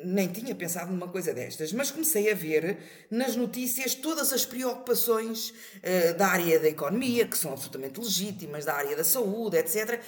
Nem 0.04 0.28
tinha 0.28 0.54
pensado 0.54 0.92
numa 0.92 1.08
coisa 1.08 1.32
destas, 1.32 1.72
mas 1.72 1.90
comecei 1.90 2.30
a 2.30 2.34
ver 2.34 2.78
nas 3.10 3.34
notícias 3.34 3.94
todas 3.94 4.32
as 4.32 4.44
preocupações 4.44 5.50
uh, 5.50 6.16
da 6.16 6.28
área 6.28 6.60
da 6.60 6.68
economia, 6.68 7.26
que 7.26 7.36
são 7.36 7.52
absolutamente 7.52 7.98
legítimas, 7.98 8.64
da 8.64 8.74
área 8.74 8.96
da 8.96 9.04
saúde, 9.04 9.56
etc. 9.56 10.00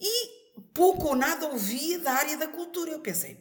E 0.00 0.40
pouco 0.74 1.08
ou 1.08 1.16
nada 1.16 1.46
ouvia 1.46 1.98
da 1.98 2.12
área 2.12 2.36
da 2.36 2.48
cultura. 2.48 2.90
Eu 2.92 3.00
pensei, 3.00 3.36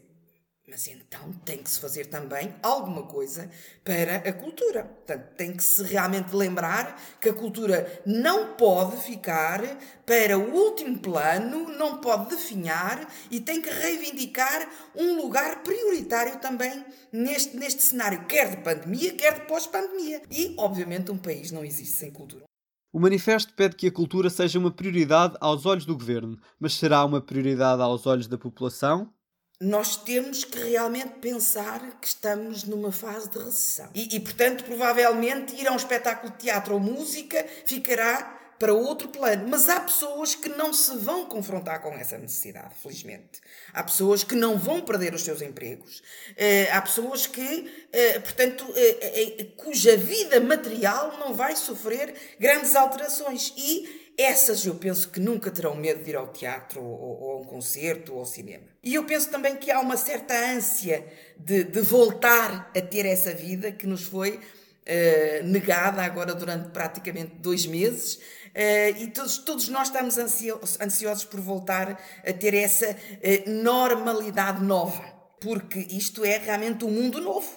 mas 0.70 0.88
então 0.88 1.34
tem 1.44 1.58
que 1.58 1.70
se 1.70 1.80
fazer 1.80 2.06
também 2.06 2.54
alguma 2.62 3.04
coisa 3.04 3.50
para 3.84 4.18
a 4.18 4.34
cultura. 4.34 4.84
Portanto, 4.84 5.36
tem 5.36 5.54
que 5.54 5.64
se 5.64 5.84
realmente 5.84 6.36
lembrar 6.36 7.02
que 7.20 7.30
a 7.30 7.34
cultura 7.34 8.02
não 8.06 8.54
pode 8.54 8.98
ficar 8.98 9.62
para 10.06 10.38
o 10.38 10.54
último 10.54 11.00
plano, 11.00 11.70
não 11.78 11.98
pode 11.98 12.30
definhar 12.30 13.12
e 13.32 13.40
tem 13.40 13.62
que 13.62 13.70
reivindicar 13.70 14.70
um 14.96 15.18
lugar 15.18 15.64
prioritário 15.64 16.40
também 16.40 16.86
neste, 17.12 17.58
neste 17.58 17.82
cenário, 17.82 18.26
quer 18.26 18.50
de 18.52 18.58
pandemia, 18.58 19.14
quer 19.14 19.42
de 19.42 19.48
pós-pandemia. 19.48 20.22
E, 20.30 20.56
obviamente, 20.58 21.12
um 21.12 21.18
país 21.18 21.52
não 21.52 21.66
existe 21.66 21.98
sem 21.98 22.12
cultura. 22.12 22.44
O 22.92 23.00
manifesto 23.00 23.54
pede 23.54 23.76
que 23.76 23.86
a 23.86 23.92
cultura 23.92 24.32
seja 24.32 24.58
uma 24.58 24.72
prioridade 24.72 25.36
aos 25.40 25.66
olhos 25.68 25.86
do 25.86 25.96
governo, 25.96 26.40
mas 26.60 26.74
será 26.74 27.06
uma 27.06 27.22
prioridade 27.22 27.82
aos 27.84 28.08
olhos 28.08 28.28
da 28.28 28.38
população? 28.38 29.14
Nós 29.62 29.98
temos 29.98 30.46
que 30.46 30.58
realmente 30.58 31.16
pensar 31.20 32.00
que 32.00 32.08
estamos 32.08 32.64
numa 32.64 32.92
fase 32.92 33.30
de 33.30 33.40
recessão. 33.40 33.90
E, 33.94 34.16
e, 34.16 34.20
portanto, 34.20 34.64
provavelmente 34.64 35.54
ir 35.56 35.68
a 35.68 35.74
um 35.74 35.76
espetáculo 35.76 36.32
de 36.32 36.40
teatro 36.40 36.76
ou 36.76 36.80
música 36.80 37.46
ficará 37.66 38.40
para 38.60 38.74
outro 38.74 39.08
plano. 39.08 39.48
Mas 39.50 39.68
há 39.68 39.80
pessoas 39.80 40.36
que 40.36 40.50
não 40.50 40.74
se 40.74 40.98
vão 40.98 41.26
confrontar 41.26 41.82
com 41.82 41.94
essa 41.94 42.18
necessidade, 42.18 42.76
felizmente. 42.82 43.42
Há 43.74 43.84
pessoas 43.84 44.24
que 44.24 44.36
não 44.36 44.58
vão 44.58 44.82
perder 44.82 45.14
os 45.14 45.24
seus 45.24 45.42
empregos. 45.42 46.00
Uh, 46.32 46.72
há 46.72 46.82
pessoas 46.82 47.26
que, 47.26 47.42
uh, 47.42 48.22
portanto, 48.22 48.66
uh, 48.66 49.46
cuja 49.58 49.96
vida 49.96 50.40
material 50.42 51.18
não 51.20 51.34
vai 51.34 51.56
sofrer 51.56 52.14
grandes 52.40 52.76
alterações. 52.76 53.54
E 53.58 54.09
essas 54.22 54.66
eu 54.66 54.76
penso 54.76 55.10
que 55.10 55.20
nunca 55.20 55.50
terão 55.50 55.74
medo 55.76 56.04
de 56.04 56.10
ir 56.10 56.16
ao 56.18 56.28
teatro 56.28 56.84
ou, 56.84 57.22
ou 57.22 57.32
a 57.32 57.38
um 57.38 57.44
concerto 57.46 58.14
ou 58.14 58.20
ao 58.20 58.26
cinema. 58.26 58.66
E 58.84 58.96
eu 58.96 59.06
penso 59.06 59.30
também 59.30 59.56
que 59.56 59.72
há 59.72 59.80
uma 59.80 59.96
certa 59.96 60.34
ânsia 60.34 61.06
de, 61.38 61.64
de 61.64 61.80
voltar 61.80 62.70
a 62.76 62.82
ter 62.82 63.06
essa 63.06 63.34
vida 63.34 63.72
que 63.72 63.88
nos 63.88 64.04
foi 64.04 64.32
uh, 64.32 65.44
negada 65.46 66.02
agora 66.02 66.36
durante 66.36 66.70
praticamente 66.72 67.36
dois 67.36 67.66
meses. 67.66 68.16
Uh, 68.16 69.04
e 69.04 69.08
todos, 69.08 69.38
todos 69.38 69.70
nós 69.70 69.88
estamos 69.88 70.18
ansiosos 70.18 71.24
por 71.24 71.40
voltar 71.40 71.98
a 72.28 72.34
ter 72.34 72.54
essa 72.54 72.92
uh, 72.92 73.50
normalidade 73.50 74.62
nova, 74.62 75.04
porque 75.40 75.80
isto 75.92 76.26
é 76.26 76.38
realmente 76.38 76.84
um 76.84 76.92
mundo 76.92 77.22
novo. 77.22 77.50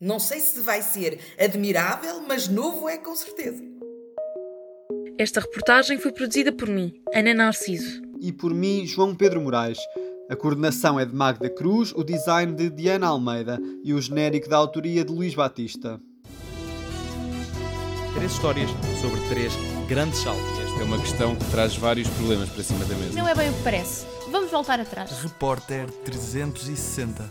Não 0.00 0.18
sei 0.18 0.40
se 0.40 0.58
vai 0.58 0.82
ser 0.82 1.20
admirável, 1.38 2.22
mas 2.22 2.48
novo 2.48 2.88
é 2.88 2.98
com 2.98 3.14
certeza. 3.14 3.71
Esta 5.18 5.40
reportagem 5.40 5.98
foi 5.98 6.10
produzida 6.10 6.52
por 6.52 6.68
mim, 6.68 6.94
Ana 7.14 7.34
Narciso. 7.34 8.00
E 8.20 8.32
por 8.32 8.54
mim, 8.54 8.86
João 8.86 9.14
Pedro 9.14 9.40
Moraes. 9.40 9.78
A 10.30 10.36
coordenação 10.36 10.98
é 10.98 11.04
de 11.04 11.14
Magda 11.14 11.50
Cruz, 11.50 11.92
o 11.94 12.02
design 12.02 12.54
de 12.54 12.70
Diana 12.70 13.08
Almeida 13.08 13.60
e 13.84 13.92
o 13.92 14.00
genérico 14.00 14.48
da 14.48 14.56
autoria 14.56 15.04
de 15.04 15.12
Luís 15.12 15.34
Batista. 15.34 16.00
Três 18.14 18.32
histórias 18.32 18.70
sobre 19.00 19.20
três 19.28 19.52
grandes 19.88 20.18
saltos. 20.20 20.58
Esta 20.60 20.80
é 20.80 20.84
uma 20.84 20.98
questão 20.98 21.36
que 21.36 21.50
traz 21.50 21.76
vários 21.76 22.08
problemas 22.08 22.48
para 22.48 22.62
cima 22.62 22.84
da 22.84 22.94
mesa. 22.94 23.18
Não 23.18 23.28
é 23.28 23.34
bem 23.34 23.50
o 23.50 23.54
que 23.54 23.62
parece. 23.62 24.06
Vamos 24.30 24.50
voltar 24.50 24.80
atrás. 24.80 25.10
Repórter 25.22 25.90
360. 26.04 27.30